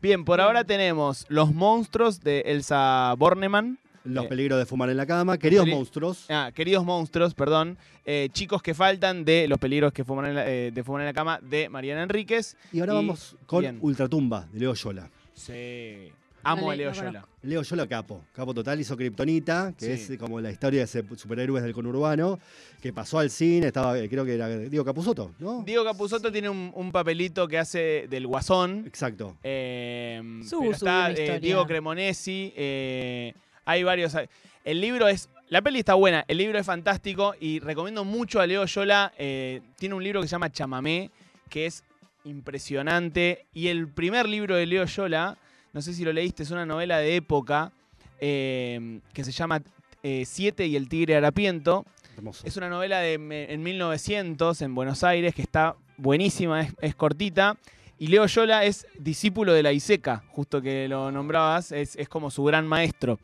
Bien, 0.00 0.24
por 0.24 0.40
ahora 0.40 0.62
tenemos 0.64 1.26
Los 1.28 1.52
monstruos 1.52 2.20
de 2.20 2.40
Elsa 2.46 3.14
Bornemann. 3.18 3.78
Los 4.04 4.24
Eh, 4.24 4.28
peligros 4.28 4.58
de 4.58 4.64
fumar 4.66 4.88
en 4.90 4.96
la 4.96 5.04
cama. 5.06 5.36
Queridos 5.36 5.66
monstruos. 5.66 6.24
Ah, 6.30 6.50
queridos 6.54 6.84
monstruos, 6.84 7.34
perdón. 7.34 7.76
eh, 8.06 8.28
chicos 8.32 8.62
que 8.62 8.72
faltan 8.74 9.24
de 9.24 9.46
Los 9.46 9.58
peligros 9.58 9.92
que 9.92 10.04
fuman 10.04 10.26
en 10.26 10.34
la, 10.34 10.50
eh, 10.50 10.70
de 10.72 10.82
fumar 10.82 11.02
en 11.02 11.06
la 11.06 11.12
cama 11.12 11.38
de 11.42 11.68
Mariana 11.68 12.02
Enríquez. 12.02 12.56
Y 12.72 12.80
ahora 12.80 12.94
y- 12.94 12.96
vamos 12.96 13.36
con 13.46 13.60
bien. 13.60 13.78
Ultratumba, 13.80 14.48
de 14.52 14.58
Leo 14.60 14.74
Yola. 14.74 15.08
Sí. 15.34 16.10
Amo 16.42 16.62
No 16.62 16.70
a 16.70 16.74
le- 16.74 16.84
Leo 16.84 16.90
no 16.92 16.96
Yola. 16.96 17.26
Leo 17.42 17.62
Yola 17.62 17.86
capo. 17.86 18.24
Capo 18.32 18.54
total 18.54 18.80
hizo 18.80 18.96
Kryptonita, 18.96 19.74
que 19.78 19.96
Sí. 19.98 20.14
es 20.14 20.18
como 20.18 20.40
la 20.40 20.50
historia 20.50 20.80
de 20.80 20.84
ese 20.84 21.04
superhéroes 21.16 21.62
del 21.62 21.74
conurbano, 21.74 22.38
que 22.80 22.92
pasó 22.94 23.18
al 23.18 23.28
cine, 23.28 23.66
estaba, 23.66 23.92
creo 24.08 24.24
que 24.24 24.34
era 24.34 24.48
Diego 24.48 24.84
Capusotto, 24.84 25.32
¿no? 25.38 25.62
Diego 25.64 25.84
Capuzotto 25.84 26.32
tiene 26.32 26.48
un, 26.48 26.72
un 26.74 26.90
papelito 26.90 27.46
que 27.46 27.58
hace 27.58 28.06
del 28.08 28.26
guasón. 28.26 28.84
Exacto. 28.86 29.36
Eh, 29.44 30.40
Su- 30.42 30.60
pero 30.60 30.70
su 30.78 30.86
está 30.86 31.10
eh. 31.12 31.38
Diego 31.40 31.66
Cremonesi. 31.66 32.52
eh, 32.56 33.34
hay 33.64 33.82
varios. 33.82 34.16
El 34.64 34.80
libro 34.80 35.08
es. 35.08 35.28
La 35.48 35.62
peli 35.62 35.80
está 35.80 35.94
buena, 35.94 36.24
el 36.28 36.38
libro 36.38 36.60
es 36.60 36.66
fantástico 36.66 37.34
y 37.40 37.58
recomiendo 37.58 38.04
mucho 38.04 38.40
a 38.40 38.46
Leo 38.46 38.64
Yola. 38.66 39.12
eh, 39.18 39.60
tiene 39.76 39.96
un 39.96 40.04
libro 40.04 40.20
que 40.20 40.28
se 40.28 40.32
llama 40.32 40.52
Chamamé, 40.52 41.10
que 41.48 41.66
es 41.66 41.82
impresionante. 42.24 43.46
Y 43.52 43.66
el 43.66 43.88
primer 43.88 44.28
libro 44.28 44.54
de 44.54 44.66
Leo 44.66 44.84
Yola, 44.84 45.36
no 45.72 45.82
sé 45.82 45.92
si 45.92 46.04
lo 46.04 46.12
leíste, 46.12 46.44
es 46.44 46.52
una 46.52 46.66
novela 46.66 46.98
de 46.98 47.16
época 47.16 47.72
eh, 48.20 49.00
que 49.12 49.24
se 49.24 49.32
llama 49.32 49.60
eh, 50.04 50.24
Siete 50.24 50.66
y 50.66 50.76
el 50.76 50.88
tigre 50.88 51.16
harapiento. 51.16 51.84
Hermoso. 52.16 52.46
Es 52.46 52.56
una 52.56 52.68
novela 52.68 53.00
de 53.00 53.14
en 53.14 53.62
1900 53.62 54.62
en 54.62 54.74
Buenos 54.76 55.02
Aires 55.02 55.34
que 55.34 55.42
está 55.42 55.74
buenísima, 55.96 56.62
es, 56.62 56.74
es 56.80 56.94
cortita. 56.94 57.56
Y 57.98 58.06
Leo 58.06 58.24
Yola 58.26 58.64
es 58.64 58.86
discípulo 58.98 59.52
de 59.52 59.62
la 59.62 59.72
Iseca, 59.72 60.22
justo 60.28 60.62
que 60.62 60.88
lo 60.88 61.10
nombrabas, 61.12 61.70
es, 61.70 61.96
es 61.96 62.08
como 62.08 62.30
su 62.30 62.42
gran 62.44 62.66
maestro. 62.66 63.18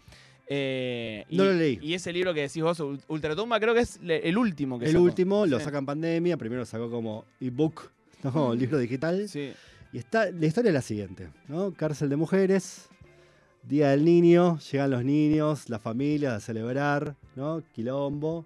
Eh, 0.48 1.24
y, 1.28 1.36
No 1.36 1.44
lo 1.44 1.52
leí. 1.54 1.78
Y 1.82 1.94
ese 1.94 2.12
libro 2.12 2.32
que 2.32 2.42
decís 2.42 2.62
vos, 2.62 2.78
Ul- 2.80 3.00
Ultratumba, 3.08 3.58
creo 3.60 3.74
que 3.74 3.80
es 3.80 3.98
el 4.02 4.38
último 4.38 4.78
que 4.78 4.86
el 4.86 4.92
sacó. 4.92 5.04
último 5.04 5.46
lo 5.46 5.58
Sí. 5.58 5.64
saca 5.64 5.78
en 5.78 5.86
pandemia, 5.86 6.36
primero 6.36 6.60
lo 6.60 6.66
sacó 6.66 6.90
como 6.90 7.24
ebook, 7.40 7.90
no, 8.22 8.54
libro 8.54 8.78
digital. 8.78 9.28
Sí. 9.28 9.52
Y 9.92 9.98
está, 9.98 10.30
la 10.30 10.46
historia 10.46 10.68
es 10.70 10.74
la 10.74 10.82
siguiente, 10.82 11.28
¿no? 11.48 11.72
Cárcel 11.72 12.08
de 12.08 12.16
mujeres, 12.16 12.88
Día 13.62 13.90
del 13.90 14.04
Niño, 14.04 14.58
llegan 14.70 14.90
los 14.90 15.04
niños, 15.04 15.68
las 15.68 15.80
familias 15.82 16.34
a 16.34 16.40
celebrar, 16.40 17.16
¿no? 17.34 17.62
Quilombo. 17.72 18.44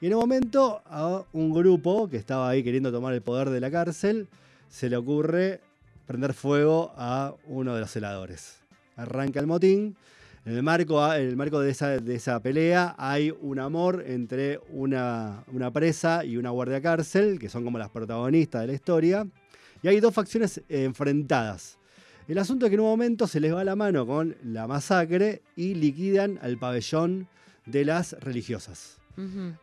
Y 0.00 0.06
en 0.06 0.14
un 0.14 0.20
momento 0.20 0.82
a 0.86 1.24
un 1.32 1.52
grupo 1.54 2.08
que 2.08 2.18
estaba 2.18 2.48
ahí 2.50 2.62
queriendo 2.62 2.92
tomar 2.92 3.14
el 3.14 3.22
poder 3.22 3.48
de 3.50 3.60
la 3.60 3.70
cárcel, 3.70 4.28
se 4.68 4.90
le 4.90 4.96
ocurre 4.96 5.60
prender 6.06 6.34
fuego 6.34 6.92
a 6.96 7.34
uno 7.46 7.74
de 7.74 7.80
los 7.80 7.90
celadores. 7.90 8.60
Arranca 8.96 9.40
el 9.40 9.46
motín. 9.46 9.96
En 10.48 10.56
el 10.56 10.62
marco, 10.62 11.14
en 11.14 11.28
el 11.28 11.36
marco 11.36 11.60
de, 11.60 11.70
esa, 11.70 11.98
de 11.98 12.14
esa 12.14 12.40
pelea 12.40 12.94
hay 12.96 13.30
un 13.42 13.58
amor 13.58 14.02
entre 14.06 14.58
una, 14.70 15.44
una 15.52 15.70
presa 15.70 16.24
y 16.24 16.38
una 16.38 16.48
guardia 16.48 16.80
cárcel, 16.80 17.38
que 17.38 17.50
son 17.50 17.64
como 17.64 17.76
las 17.76 17.90
protagonistas 17.90 18.62
de 18.62 18.68
la 18.68 18.72
historia. 18.72 19.26
Y 19.82 19.88
hay 19.88 20.00
dos 20.00 20.14
facciones 20.14 20.62
enfrentadas. 20.70 21.76
El 22.26 22.38
asunto 22.38 22.64
es 22.64 22.70
que 22.70 22.76
en 22.76 22.80
un 22.80 22.86
momento 22.86 23.26
se 23.26 23.40
les 23.40 23.52
va 23.52 23.62
la 23.62 23.76
mano 23.76 24.06
con 24.06 24.36
la 24.42 24.66
masacre 24.66 25.42
y 25.54 25.74
liquidan 25.74 26.38
al 26.40 26.56
pabellón 26.56 27.28
de 27.66 27.84
las 27.84 28.12
religiosas. 28.20 28.96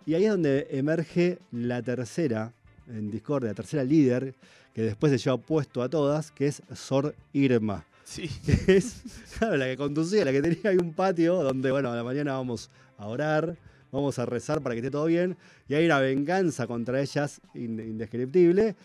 Y 0.05 0.13
ahí 0.13 0.25
es 0.25 0.29
donde 0.29 0.67
emerge 0.69 1.39
la 1.51 1.81
tercera, 1.81 2.53
en 2.87 3.09
Discord, 3.09 3.45
la 3.45 3.55
tercera 3.55 3.83
líder, 3.83 4.35
que 4.75 4.83
después 4.83 5.11
se 5.11 5.17
lleva 5.17 5.37
puesto 5.37 5.81
a 5.81 5.89
todas, 5.89 6.29
que 6.29 6.45
es 6.45 6.61
Sor 6.75 7.15
Irma. 7.33 7.85
Sí. 8.05 8.29
Que 8.45 8.53
es 8.77 9.01
claro, 9.37 9.57
la 9.57 9.65
que 9.65 9.75
conducía, 9.77 10.23
la 10.23 10.31
que 10.31 10.41
tenía 10.41 10.69
ahí 10.71 10.77
un 10.77 10.93
patio 10.93 11.43
donde, 11.43 11.71
bueno, 11.71 11.91
a 11.91 11.95
la 11.95 12.03
mañana 12.03 12.33
vamos 12.33 12.69
a 12.97 13.07
orar, 13.07 13.57
vamos 13.91 14.17
a 14.19 14.25
rezar 14.25 14.61
para 14.61 14.75
que 14.75 14.79
esté 14.79 14.91
todo 14.91 15.05
bien. 15.05 15.35
Y 15.67 15.73
hay 15.73 15.85
una 15.85 15.99
venganza 15.99 16.67
contra 16.67 17.01
ellas 17.01 17.41
in- 17.55 17.79
indescriptible. 17.79 18.75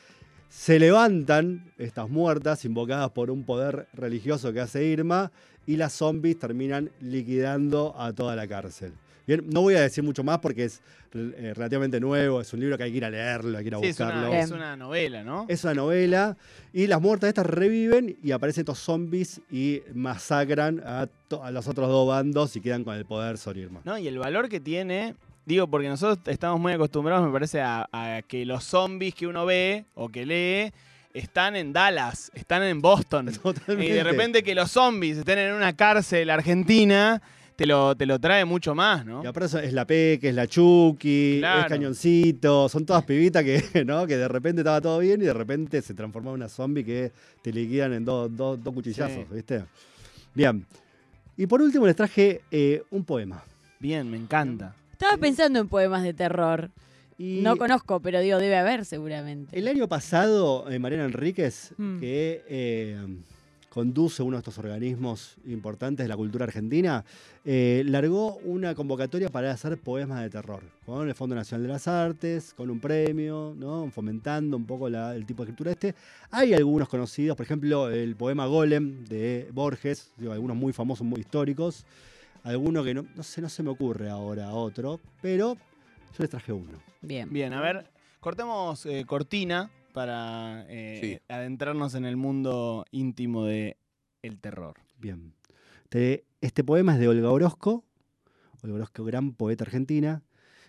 Se 0.49 0.81
levantan 0.81 1.73
estas 1.79 2.09
muertas 2.09 2.65
invocadas 2.65 3.11
por 3.11 3.31
un 3.31 3.45
poder 3.45 3.87
religioso 3.93 4.53
que 4.53 4.61
hace 4.61 4.85
Irma 4.85 5.31
y 5.67 5.77
las 5.77 5.93
zombies 5.93 6.39
terminan 6.41 6.91
liquidando 7.01 7.95
a 7.97 8.13
toda 8.13 8.35
la 8.35 8.49
cárcel. 8.49 8.93
Bien, 9.31 9.45
no 9.49 9.61
voy 9.61 9.77
a 9.77 9.83
decir 9.83 10.03
mucho 10.03 10.25
más 10.25 10.41
porque 10.41 10.65
es 10.65 10.83
eh, 11.15 11.53
relativamente 11.55 12.01
nuevo, 12.01 12.41
es 12.41 12.53
un 12.53 12.59
libro 12.59 12.77
que 12.77 12.83
hay 12.83 12.91
que 12.91 12.97
ir 12.97 13.05
a 13.05 13.11
leerlo, 13.11 13.57
hay 13.57 13.63
que 13.63 13.69
ir 13.69 13.75
a 13.77 13.79
Sí, 13.79 13.87
es, 13.87 13.99
buscarlo. 13.99 14.29
una, 14.29 14.41
es 14.41 14.51
una 14.51 14.77
novela, 14.77 15.23
¿no? 15.23 15.47
Es 15.49 15.63
una 15.63 15.75
novela 15.75 16.37
y 16.73 16.89
las 16.89 17.01
muertas 17.01 17.29
estas 17.29 17.47
reviven 17.47 18.17
y 18.25 18.33
aparecen 18.33 18.63
estos 18.63 18.81
zombies 18.81 19.41
y 19.49 19.83
masacran 19.95 20.83
a, 20.85 21.07
los 21.53 21.69
otros 21.69 21.89
dos 21.89 22.09
bandos 22.09 22.57
y 22.57 22.61
quedan 22.61 22.83
con 22.83 22.97
el 22.97 23.05
poder 23.05 23.39
sobre 23.39 23.61
Irma. 23.61 23.83
¿no? 23.85 23.97
Y 23.99 24.09
el 24.09 24.19
valor 24.19 24.49
que 24.49 24.59
tiene, 24.59 25.15
digo, 25.47 25.69
porque 25.69 25.89
nosotros 25.89 26.19
estamos 26.27 26.59
muy 26.59 26.73
acostumbrados, 26.73 27.25
me 27.25 27.33
parece, 27.33 27.61
a, 27.61 27.89
a 27.93 28.23
que 28.23 28.45
los 28.45 28.65
zombies 28.65 29.15
que 29.15 29.29
uno 29.29 29.47
ve 29.47 29.85
o 29.95 30.09
que 30.09 30.27
lee 30.27 30.73
están 31.15 31.55
en 31.55 31.73
Dallas, 31.73 32.33
están 32.35 32.65
en 32.65 32.81
Boston. 32.81 33.31
Y 33.69 33.91
de 33.91 34.03
repente 34.03 34.43
que 34.43 34.57
los 34.57 34.73
zombies 34.73 35.19
estén 35.19 35.39
en 35.39 35.55
una 35.55 35.77
cárcel 35.77 36.31
argentina, 36.31 37.23
te 37.61 37.67
lo, 37.67 37.95
te 37.95 38.07
lo 38.07 38.19
trae 38.19 38.47
mucho 38.47 38.75
más, 38.75 39.05
¿no? 39.05 39.23
Y 39.23 39.27
aparte 39.27 39.67
es 39.67 39.75
la 39.75 39.87
Peque, 39.87 40.31
es 40.31 40.35
la 40.35 40.47
Chucky, 40.47 41.37
Claro. 41.41 41.61
es 41.61 41.67
Cañoncito, 41.67 42.71
son 42.71 42.87
todas 42.87 43.05
pibitas 43.05 43.45
que, 43.45 43.85
¿no? 43.85 44.07
que 44.07 44.17
de 44.17 44.27
repente 44.29 44.63
estaba 44.63 44.81
todo 44.81 44.99
bien 45.01 45.21
y 45.21 45.27
de 45.27 45.35
repente 45.35 45.83
se 45.83 45.93
transformaba 45.93 46.37
en 46.37 46.41
una 46.41 46.49
zombie 46.49 46.83
que 46.83 47.13
te 47.43 47.53
liquidan 47.53 47.93
en 47.93 48.05
dos, 48.07 48.35
dos, 48.35 48.65
dos 48.65 48.73
cuchillazos, 48.73 49.27
Sí. 49.29 49.35
¿viste? 49.35 49.65
Bien. 50.35 50.65
Y 51.37 51.47
por 51.47 51.61
último 51.61 51.85
les 51.87 51.95
traje 51.97 52.41
eh, 52.51 52.83
un 52.91 53.05
poema. 53.05 53.45
Bien, 53.79 54.11
me 54.11 54.17
encanta. 54.17 54.75
Estaba 54.93 55.19
pensando 55.19 55.59
en 55.61 55.69
poemas 55.69 56.03
de 56.03 56.15
terror. 56.15 56.71
Y 57.19 57.41
No 57.43 57.57
conozco, 57.59 58.01
pero 58.01 58.21
digo, 58.21 58.39
debe 58.39 58.57
haber 58.57 58.87
seguramente. 58.87 59.59
el 59.59 59.69
año 59.69 59.87
pasado, 59.87 60.71
eh, 60.71 60.79
Mariana 60.79 61.05
Enríquez, 61.05 61.75
Mm. 61.77 61.99
que 62.01 62.43
eh, 62.49 63.07
conduce 63.71 64.23
uno 64.23 64.37
de 64.37 64.41
estos 64.41 64.59
organismos 64.59 65.37
importantes 65.47 66.05
de 66.05 66.09
la 66.09 66.17
cultura 66.17 66.45
argentina, 66.45 67.05
eh, 67.45 67.83
largó 67.87 68.37
una 68.39 68.75
convocatoria 68.75 69.29
para 69.29 69.53
hacer 69.53 69.79
poemas 69.79 70.21
de 70.23 70.29
terror, 70.29 70.63
con 70.85 71.09
el 71.09 71.15
Fondo 71.15 71.37
Nacional 71.37 71.63
de 71.69 71.73
las 71.73 71.87
Artes, 71.89 72.53
con 72.53 72.69
un 72.69 72.81
premio, 72.81 73.55
¿no? 73.57 73.89
fomentando 73.93 74.57
un 74.57 74.67
poco 74.67 74.91
la- 74.91 75.15
el 75.15 75.25
tipo 75.25 75.45
de 75.45 75.51
escritura 75.53 75.71
este. 75.71 75.95
Hay 76.33 76.53
algunos 76.53 76.89
conocidos, 76.89 77.37
por 77.37 77.47
ejemplo, 77.47 77.89
el 77.89 78.17
poema 78.17 78.45
Golem 78.47 79.05
de 79.05 79.49
Borges, 79.53 80.11
digo, 80.19 80.33
algunos 80.33 80.57
muy 80.57 80.73
famosos, 80.73 81.07
muy 81.07 81.21
históricos, 81.21 81.87
alguno 82.43 82.83
que 82.83 82.93
no, 82.93 83.07
no 83.15 83.23
sé, 83.23 83.41
no 83.41 83.49
se 83.49 83.63
me 83.63 83.71
ocurre 83.71 84.11
ahora 84.11 84.51
otro, 84.53 84.99
pero 85.23 85.55
yo 85.55 86.17
les 86.19 86.29
traje 86.31 86.53
uno. 86.53 86.73
Bien. 87.03 87.33
Bien, 87.33 87.53
a 87.53 87.61
ver, 87.61 87.87
cortemos 88.19 88.85
eh, 88.87 89.05
cortina 89.07 89.71
para 89.93 90.65
eh, 90.69 90.99
Sí. 91.01 91.19
adentrarnos 91.29 91.95
en 91.95 92.05
el 92.05 92.17
mundo 92.17 92.85
íntimo 92.91 93.45
de 93.45 93.77
el 94.23 94.39
terror. 94.39 94.75
Bien. 94.99 95.35
Te- 95.89 96.25
este 96.41 96.63
poema 96.65 96.95
es 96.95 97.01
de 97.01 97.09
Olga 97.09 97.31
Orozco, 97.31 97.85
Olga 98.63 98.77
Orozco, 98.77 99.05
gran 99.05 99.33
poeta 99.33 99.65
argentina, 99.65 100.23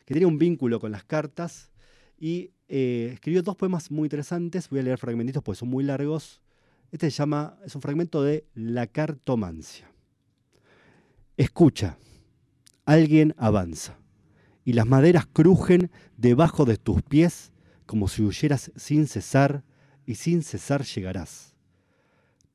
que 0.06 0.14
tiene 0.14 0.26
un 0.26 0.38
vínculo 0.38 0.80
con 0.80 0.92
las 0.92 1.04
cartas 1.04 1.72
y 2.20 2.52
eh, 2.68 3.12
escribió 3.14 3.42
dos 3.44 3.56
poemas 3.56 3.92
muy 3.92 4.06
interesantes. 4.08 4.70
Voy 4.70 4.80
a 4.80 4.84
leer 4.84 4.98
fragmentitos 4.98 5.44
porque 5.44 5.60
son 5.60 5.70
muy 5.70 5.84
largos. 5.84 6.42
Este 6.92 7.10
se 7.10 7.18
llama, 7.18 7.58
es 7.66 7.76
un 7.76 7.82
fragmento 7.82 8.22
de 8.24 8.46
La 8.54 8.88
cartomancia. 8.88 9.90
Escucha, 11.38 11.98
alguien 12.86 13.34
avanza 13.38 13.98
y 14.66 14.74
las 14.74 14.86
maderas 14.86 15.26
crujen 15.26 15.90
debajo 16.18 16.66
de 16.66 16.78
tus 16.78 17.02
pies 17.02 17.52
como 17.92 18.08
si 18.08 18.22
huyeras 18.22 18.72
sin 18.78 19.06
cesar 19.06 19.66
y 20.06 20.16
sin 20.16 20.44
cesar 20.44 20.86
llegarás. 20.86 21.54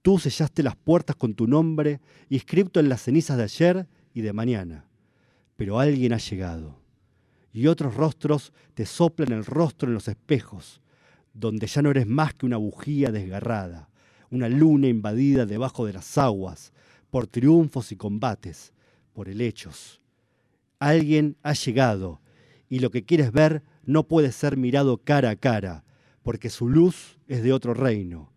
Tú 0.01 0.19
sellaste 0.19 0.63
las 0.63 0.77
puertas 0.77 1.15
con 1.15 1.35
tu 1.35 1.47
nombre, 1.47 2.01
inscripto 2.31 2.81
en 2.81 2.89
las 2.89 3.03
cenizas 3.03 3.37
de 3.37 3.43
ayer 3.43 3.87
y 4.15 4.23
de 4.23 4.33
mañana. 4.33 4.87
Pero 5.59 5.79
alguien 5.79 6.15
ha 6.15 6.17
llegado. 6.17 6.81
Y 7.53 7.67
otros 7.67 7.97
rostros 7.97 8.55
te 8.73 8.87
soplan 8.87 9.31
el 9.31 9.45
rostro 9.45 9.89
en 9.89 9.93
los 9.93 10.09
espejos, 10.09 10.81
donde 11.35 11.67
ya 11.67 11.83
no 11.83 11.91
eres 11.91 12.07
más 12.07 12.33
que 12.33 12.47
una 12.47 12.57
bujía 12.57 13.13
desgarrada, 13.13 13.91
una 14.31 14.49
luna 14.49 14.89
invadida 14.89 15.45
debajo 15.45 15.85
de 15.85 15.93
las 15.93 16.17
aguas, 16.17 16.73
por 17.11 17.27
triunfos 17.27 17.93
y 17.93 17.97
combates, 17.97 18.73
por 19.13 19.29
helechos. 19.29 20.01
Alguien 20.79 21.37
ha 21.43 21.53
llegado, 21.53 22.23
y 22.71 22.79
lo 22.79 22.91
que 22.91 23.05
quieres 23.05 23.33
ver 23.33 23.63
no 23.87 24.07
puede 24.07 24.33
ser 24.33 24.57
mirado 24.57 24.99
cara 24.99 25.31
a 25.31 25.37
cara, 25.37 25.85
porque 26.23 26.51
su 26.51 26.69
luz 26.69 27.19
es 27.29 27.43
de 27.43 27.53
otro 27.53 27.73
reino 27.73 28.33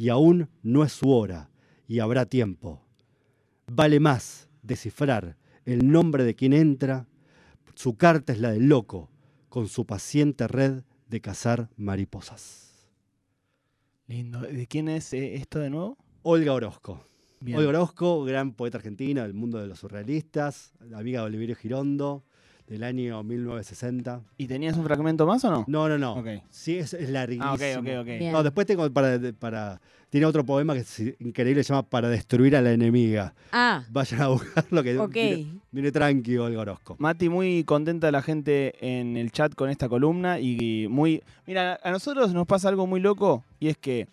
y 0.00 0.08
aún 0.08 0.48
no 0.62 0.82
es 0.82 0.92
su 0.92 1.10
hora, 1.10 1.50
y 1.86 1.98
habrá 1.98 2.24
tiempo. 2.24 2.80
Vale 3.66 4.00
más 4.00 4.48
descifrar 4.62 5.36
el 5.66 5.92
nombre 5.92 6.24
de 6.24 6.34
quien 6.34 6.54
entra, 6.54 7.06
su 7.74 7.98
carta 7.98 8.32
es 8.32 8.40
la 8.40 8.50
del 8.50 8.66
loco, 8.66 9.10
con 9.50 9.68
su 9.68 9.84
paciente 9.84 10.48
red 10.48 10.84
de 11.06 11.20
cazar 11.20 11.68
mariposas. 11.76 12.88
Lindo. 14.06 14.40
¿De 14.40 14.66
quién 14.66 14.88
es 14.88 15.12
eh, 15.12 15.34
esto 15.34 15.58
de 15.58 15.68
nuevo? 15.68 15.98
Olga 16.22 16.54
Orozco. 16.54 17.04
Bien. 17.40 17.58
Olga 17.58 17.68
Orozco, 17.68 18.24
gran 18.24 18.54
poeta 18.54 18.78
argentina 18.78 19.22
del 19.22 19.34
mundo 19.34 19.58
de 19.58 19.66
los 19.66 19.80
surrealistas, 19.80 20.72
amiga 20.94 21.20
de 21.20 21.26
Oliverio 21.26 21.56
Girondo, 21.56 22.24
del 22.70 22.84
año 22.84 23.22
1960. 23.24 24.22
¿Y 24.38 24.46
tenías 24.46 24.76
un 24.76 24.84
fragmento 24.84 25.26
más 25.26 25.44
o 25.44 25.50
no? 25.50 25.64
No, 25.66 25.88
no, 25.88 25.98
no. 25.98 26.14
Ok. 26.14 26.28
Sí, 26.50 26.78
es, 26.78 26.94
es 26.94 27.10
larguísimo. 27.10 27.44
Ah, 27.44 27.54
ok, 27.54 27.62
ok, 27.78 27.88
ok. 28.00 28.06
Bien. 28.06 28.32
No, 28.32 28.42
después 28.44 28.66
tengo 28.66 28.88
para, 28.92 29.18
para. 29.38 29.80
Tiene 30.08 30.26
otro 30.26 30.44
poema 30.44 30.74
que 30.74 30.80
es 30.80 31.00
increíble, 31.20 31.62
se 31.62 31.72
llama 31.72 31.82
Para 31.88 32.08
destruir 32.08 32.56
a 32.56 32.62
la 32.62 32.72
enemiga. 32.72 33.34
Ah, 33.52 33.84
Vayan 33.90 34.22
a 34.22 34.28
buscarlo 34.28 34.82
que 34.82 34.98
ok. 34.98 35.12
viene, 35.12 35.46
viene 35.70 35.92
tranqui 35.92 36.36
Olga 36.36 36.60
Orozco. 36.60 36.96
Mati, 36.98 37.28
muy 37.28 37.64
contenta 37.64 38.10
la 38.10 38.22
gente 38.22 38.74
en 38.80 39.16
el 39.16 39.30
chat 39.32 39.54
con 39.54 39.68
esta 39.68 39.88
columna 39.88 40.40
y 40.40 40.86
muy... 40.88 41.22
Mira, 41.46 41.78
a 41.82 41.90
nosotros 41.90 42.32
nos 42.34 42.46
pasa 42.46 42.68
algo 42.68 42.86
muy 42.86 43.00
loco 43.00 43.44
y 43.60 43.68
es 43.68 43.76
que 43.78 44.08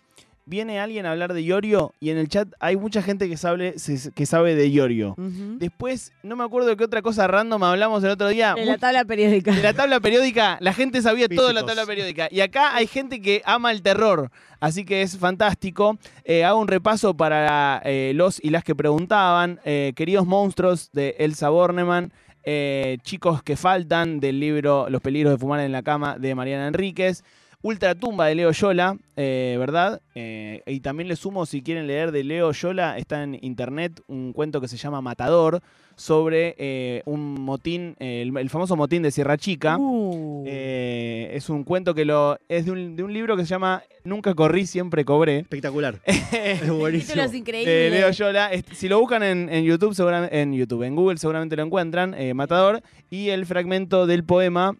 viene 0.48 0.80
alguien 0.80 1.06
a 1.06 1.12
hablar 1.12 1.32
de 1.34 1.42
Iorio 1.42 1.92
y 2.00 2.10
en 2.10 2.18
el 2.18 2.28
chat 2.28 2.48
hay 2.58 2.76
mucha 2.76 3.02
gente 3.02 3.28
que 3.28 3.36
sabe, 3.36 3.74
que 4.14 4.26
sabe 4.26 4.54
de 4.54 4.68
Iorio. 4.68 5.10
Ujú. 5.18 5.58
Después, 5.58 6.12
no 6.22 6.36
me 6.36 6.44
acuerdo 6.44 6.68
de 6.68 6.76
qué 6.76 6.84
otra 6.84 7.02
cosa 7.02 7.26
random 7.26 7.62
hablamos 7.62 8.02
el 8.02 8.10
otro 8.10 8.28
día. 8.28 8.54
De 8.54 8.64
la 8.64 8.78
tabla 8.78 9.04
periódica. 9.04 9.52
de 9.52 9.62
la 9.62 9.74
tabla 9.74 10.00
periódica, 10.00 10.56
la 10.60 10.72
gente 10.72 11.02
sabía 11.02 11.28
todo 11.28 11.48
de 11.48 11.54
la 11.54 11.64
tabla 11.66 11.84
periódica. 11.86 12.28
Y 12.30 12.40
acá 12.40 12.74
hay 12.74 12.86
gente 12.86 13.20
que 13.20 13.42
ama 13.44 13.70
el 13.70 13.82
terror. 13.82 14.30
Así 14.60 14.84
que 14.84 15.02
es 15.02 15.18
fantástico. 15.18 15.98
Eh, 16.24 16.44
hago 16.44 16.58
un 16.58 16.68
repaso 16.68 17.14
para 17.16 17.80
eh, 17.84 18.12
los 18.14 18.42
y 18.42 18.50
las 18.50 18.64
que 18.64 18.74
preguntaban. 18.74 19.60
Eh, 19.64 19.92
queridos 19.94 20.26
monstruos 20.26 20.90
de 20.92 21.14
Elsa 21.18 21.48
Bornemann. 21.50 22.12
eh, 22.44 22.96
chicos 23.02 23.42
que 23.42 23.56
faltan 23.56 24.20
del 24.20 24.40
libro 24.40 24.88
Los 24.88 25.02
peligros 25.02 25.32
de 25.32 25.38
fumar 25.38 25.60
en 25.60 25.70
la 25.72 25.82
cama 25.82 26.16
de 26.18 26.34
Mariana 26.34 26.68
Enríquez. 26.68 27.22
Ultratumba 27.62 28.26
de 28.26 28.36
Leo 28.36 28.52
Yola, 28.52 28.96
eh, 29.16 29.56
¿verdad? 29.58 30.00
Eh, 30.14 30.62
y 30.66 30.80
también 30.80 31.08
le 31.08 31.16
sumo, 31.16 31.44
si 31.44 31.62
quieren 31.62 31.86
leer 31.86 32.12
de 32.12 32.24
Leo 32.24 32.52
Yola, 32.52 32.98
está 32.98 33.22
en 33.22 33.38
internet 33.42 34.00
un 34.06 34.32
cuento 34.32 34.60
que 34.60 34.68
se 34.68 34.76
llama 34.76 35.00
Matador, 35.00 35.60
sobre 35.98 36.54
eh, 36.58 37.02
un 37.06 37.34
motín, 37.34 37.96
eh, 37.98 38.22
el, 38.22 38.36
el 38.36 38.50
famoso 38.50 38.76
motín 38.76 39.02
de 39.02 39.10
Sierra 39.10 39.36
Chica. 39.36 39.76
Uh. 39.78 40.44
Eh, 40.46 41.30
es 41.34 41.50
un 41.50 41.64
cuento 41.64 41.92
que 41.92 42.04
lo 42.04 42.38
es 42.48 42.66
de 42.66 42.70
un, 42.70 42.94
de 42.94 43.02
un 43.02 43.12
libro 43.12 43.36
que 43.36 43.42
se 43.42 43.48
llama 43.48 43.82
Nunca 44.04 44.34
corrí, 44.34 44.64
siempre 44.66 45.04
cobré. 45.04 45.40
Espectacular. 45.40 45.98
es 46.06 46.70
buenísimo. 46.70 47.14
Títulos 47.14 47.32
De 47.32 47.38
increíbles. 47.38 47.90
Leo 47.90 48.10
Yola. 48.12 48.50
Si 48.72 48.88
lo 48.88 49.00
buscan 49.00 49.24
en, 49.24 49.48
en 49.50 49.64
YouTube, 49.64 49.94
seguramente, 49.94 50.40
en 50.40 50.54
YouTube, 50.54 50.84
en 50.84 50.94
Google 50.94 51.18
seguramente 51.18 51.56
lo 51.56 51.64
encuentran, 51.64 52.14
eh, 52.14 52.32
Matador. 52.32 52.80
Y 53.10 53.30
el 53.30 53.44
fragmento 53.44 54.06
del 54.06 54.22
poema, 54.22 54.76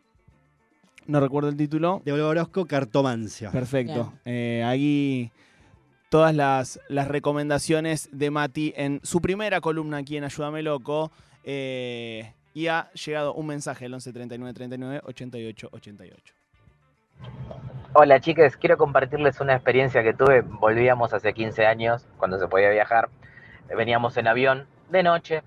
no 1.09 1.21
recuerdo 1.21 1.49
el 1.49 1.57
título. 1.57 2.03
De 2.05 2.13
Olga 2.13 2.27
Orozco, 2.27 2.67
Cartomancia. 2.67 3.51
Perfecto. 3.51 4.13
Eh, 4.25 4.63
ahí 4.65 5.33
todas 6.11 6.35
las, 6.35 6.81
las 6.89 7.09
recomendaciones 7.09 8.09
de 8.13 8.31
Mati 8.31 8.73
en 8.77 9.01
su 9.03 9.21
primera 9.21 9.61
columna 9.61 9.97
aquí 9.97 10.17
en 10.17 10.25
Ayúdame 10.25 10.63
Loco. 10.63 11.11
Eh, 11.45 12.33
y 12.55 12.67
ha 12.67 12.91
llegado 12.93 13.35
un 13.35 13.47
mensaje 13.47 13.87
al 13.87 13.95
11 13.95 14.13
39 14.13 14.55
39 14.55 15.01
88 15.05 15.69
88. 15.73 16.35
Hola 17.95 18.21
chicas, 18.21 18.57
quiero 18.57 18.77
compartirles 18.77 19.41
una 19.41 19.55
experiencia 19.55 20.03
que 20.03 20.13
tuve. 20.13 20.43
Volvíamos 20.43 21.15
hace 21.15 21.33
15 21.33 21.67
años, 21.67 22.07
cuando 22.19 22.39
se 22.39 22.49
podía 22.49 22.71
viajar. 22.71 23.09
Veníamos 23.75 24.17
en 24.17 24.29
avión, 24.29 24.67
de 24.91 25.03
noche, 25.03 25.43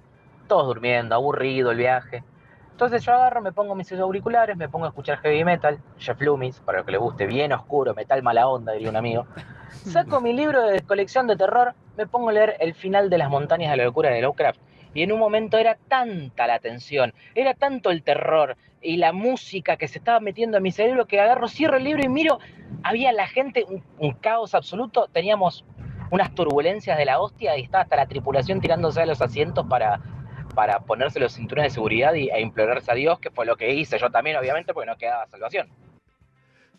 todos 0.48 0.66
durmiendo, 0.68 1.16
aburrido 1.16 1.72
el 1.72 1.78
viaje. 1.78 2.24
Entonces 2.82 3.06
yo 3.06 3.14
agarro, 3.14 3.42
me 3.42 3.52
pongo 3.52 3.76
mis 3.76 3.92
auriculares, 3.92 4.58
me 4.58 4.68
pongo 4.68 4.86
a 4.86 4.88
escuchar 4.88 5.20
heavy 5.20 5.44
metal, 5.44 5.78
Jeff 6.00 6.20
Loomis, 6.20 6.62
para 6.62 6.80
los 6.80 6.86
que 6.88 6.94
les 6.94 7.00
guste, 7.00 7.28
bien 7.28 7.54
oscuro, 7.54 7.94
metal 7.94 8.24
mala 8.24 8.48
onda, 8.48 8.74
diría 8.74 8.90
un 8.90 8.96
amigo. 8.96 9.28
Saco 9.70 10.20
mi 10.20 10.34
libro 10.34 10.64
de 10.64 10.82
colección 10.82 11.28
de 11.28 11.36
terror, 11.36 11.76
me 11.96 12.08
pongo 12.08 12.30
a 12.30 12.34
leer 12.34 12.58
El 12.60 12.74
final 12.74 13.12
de 13.12 13.20
las 13.20 13.30
montañas 13.30 13.70
de 13.70 13.78
la 13.78 13.84
locura 13.84 14.10
de 14.10 14.20
Lovecraft. 14.24 14.60
Y 14.96 15.04
en 15.04 15.12
un 15.12 15.20
momento 15.20 15.60
era 15.60 15.78
tanta 15.88 16.48
la 16.48 16.58
tensión, 16.58 17.14
era 17.36 17.54
tanto 17.54 17.92
el 17.92 18.02
terror 18.02 18.58
y 18.82 18.98
la 18.98 19.14
música 19.14 19.78
que 19.78 19.88
se 19.88 20.00
estaba 20.00 20.20
metiendo 20.20 20.58
en 20.58 20.64
mi 20.64 20.72
cerebro 20.72 21.06
que 21.06 21.22
agarro, 21.22 21.50
cierro 21.50 21.78
el 21.78 21.84
libro 21.84 22.04
y 22.04 22.10
miro, 22.10 22.40
había 22.82 23.12
la 23.12 23.28
gente, 23.28 23.64
un, 23.70 23.84
un 24.00 24.14
caos 24.14 24.56
absoluto, 24.56 25.08
teníamos 25.14 25.66
unas 26.10 26.34
turbulencias 26.34 26.98
de 26.98 27.06
la 27.06 27.22
hostia 27.22 27.56
y 27.60 27.62
estaba 27.62 27.84
hasta 27.84 27.96
la 27.96 28.08
tripulación 28.08 28.60
tirándose 28.60 29.04
a 29.04 29.06
los 29.06 29.22
asientos 29.22 29.68
para, 29.68 30.02
para 30.54 30.80
ponerse 30.82 31.20
los 31.20 31.34
cinturones 31.34 31.72
de 31.72 31.76
seguridad 31.76 32.14
y, 32.14 32.30
e 32.30 32.42
implorarse 32.42 32.92
a 32.92 32.96
Dios, 32.96 33.20
que 33.20 33.30
fue 33.32 33.46
lo 33.46 33.56
que 33.56 33.74
hice 33.74 33.98
yo 34.00 34.10
también, 34.10 34.38
obviamente, 34.38 34.74
porque 34.74 34.90
no 34.90 34.98
quedaba 34.98 35.28
salvación. 35.28 35.68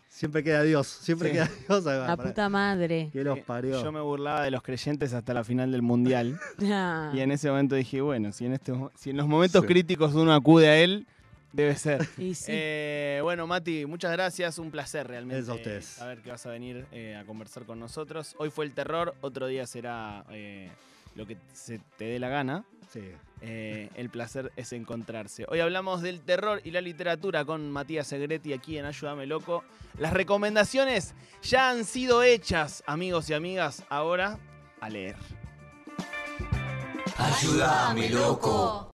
Siempre 0.09 0.45
queda 0.45 0.63
Dios, 0.63 0.87
siempre 0.89 1.29
Sí. 1.31 1.35
queda 1.35 1.49
Dios. 1.69 1.85
La 1.85 2.17
puta 2.19 2.49
madre. 2.51 3.09
Que 3.13 3.25
los 3.25 3.39
Eh, 3.39 3.45
parió. 3.47 3.83
Yo 3.83 3.91
me 3.93 4.01
burlaba 4.01 4.43
de 4.45 4.51
los 4.51 4.63
creyentes 4.63 5.15
hasta 5.15 5.33
la 5.33 5.43
final 5.43 5.73
del 5.73 5.81
mundial. 5.83 6.39
Ah. 6.71 7.11
y 7.15 7.21
en 7.21 7.31
ese 7.31 7.49
momento 7.49 7.75
dije, 7.75 8.01
bueno, 8.03 8.31
si 8.33 8.45
en, 8.45 8.53
este, 8.53 8.73
si 8.95 9.11
en 9.11 9.17
los 9.17 9.27
momentos 9.27 9.63
Sí. 9.63 9.67
críticos 9.69 10.15
uno 10.15 10.35
acude 10.35 10.69
a 10.69 10.77
él, 10.79 11.07
debe 11.53 11.75
ser. 11.77 12.07
Y 12.19 12.35
sí. 12.35 12.53
Eh, 12.55 13.21
bueno, 13.23 13.47
Mati, 13.47 13.87
muchas 13.87 14.13
gracias. 14.13 14.59
Un 14.59 14.71
placer 14.71 15.07
realmente. 15.09 15.37
Gracias 15.37 15.55
a 15.57 15.59
ustedes. 15.59 15.85
Saber 15.87 16.19
que 16.21 16.31
vas 16.31 16.45
a 16.45 16.51
venir 16.51 16.87
eh, 16.93 17.17
a 17.17 17.25
conversar 17.25 17.65
con 17.65 17.81
nosotros. 17.81 18.35
Hoy 18.39 18.51
fue 18.51 18.67
el 18.67 18.73
terror, 18.75 19.15
otro 19.23 19.47
día 19.47 19.67
será 19.67 20.25
eh, 20.31 20.69
lo 21.15 21.27
que 21.27 21.39
se 21.55 21.81
te 21.97 22.05
dé 22.05 22.19
la 22.19 22.29
gana. 22.29 22.65
Sí. 22.91 23.01
Eh, 23.45 23.91
el 23.97 24.09
placer 24.09 24.53
es 24.55 24.73
encontrarse. 24.73 25.45
Hoy 25.49 25.59
hablamos 25.59 26.01
del 26.01 26.21
terror 26.21 26.61
y 26.63 26.71
la 26.71 26.81
literatura 26.81 27.45
con 27.45 27.73
Matías 27.73 28.07
Segretti 28.07 28.53
aquí 28.53 28.79
en 28.79 28.85
Ayúdame 28.85 29.27
Loco. 29.27 29.65
Las 29.99 30.13
recomendaciones 30.13 31.15
ya 31.43 31.69
han 31.71 31.85
sido 31.85 32.23
hechas, 32.23 32.85
amigos 32.87 33.29
y 33.31 33.35
amigas. 33.35 33.83
Ahora, 33.89 34.39
a 34.81 34.89
leer. 34.89 35.17
Ayúdame, 37.19 38.09
loco. 38.11 38.89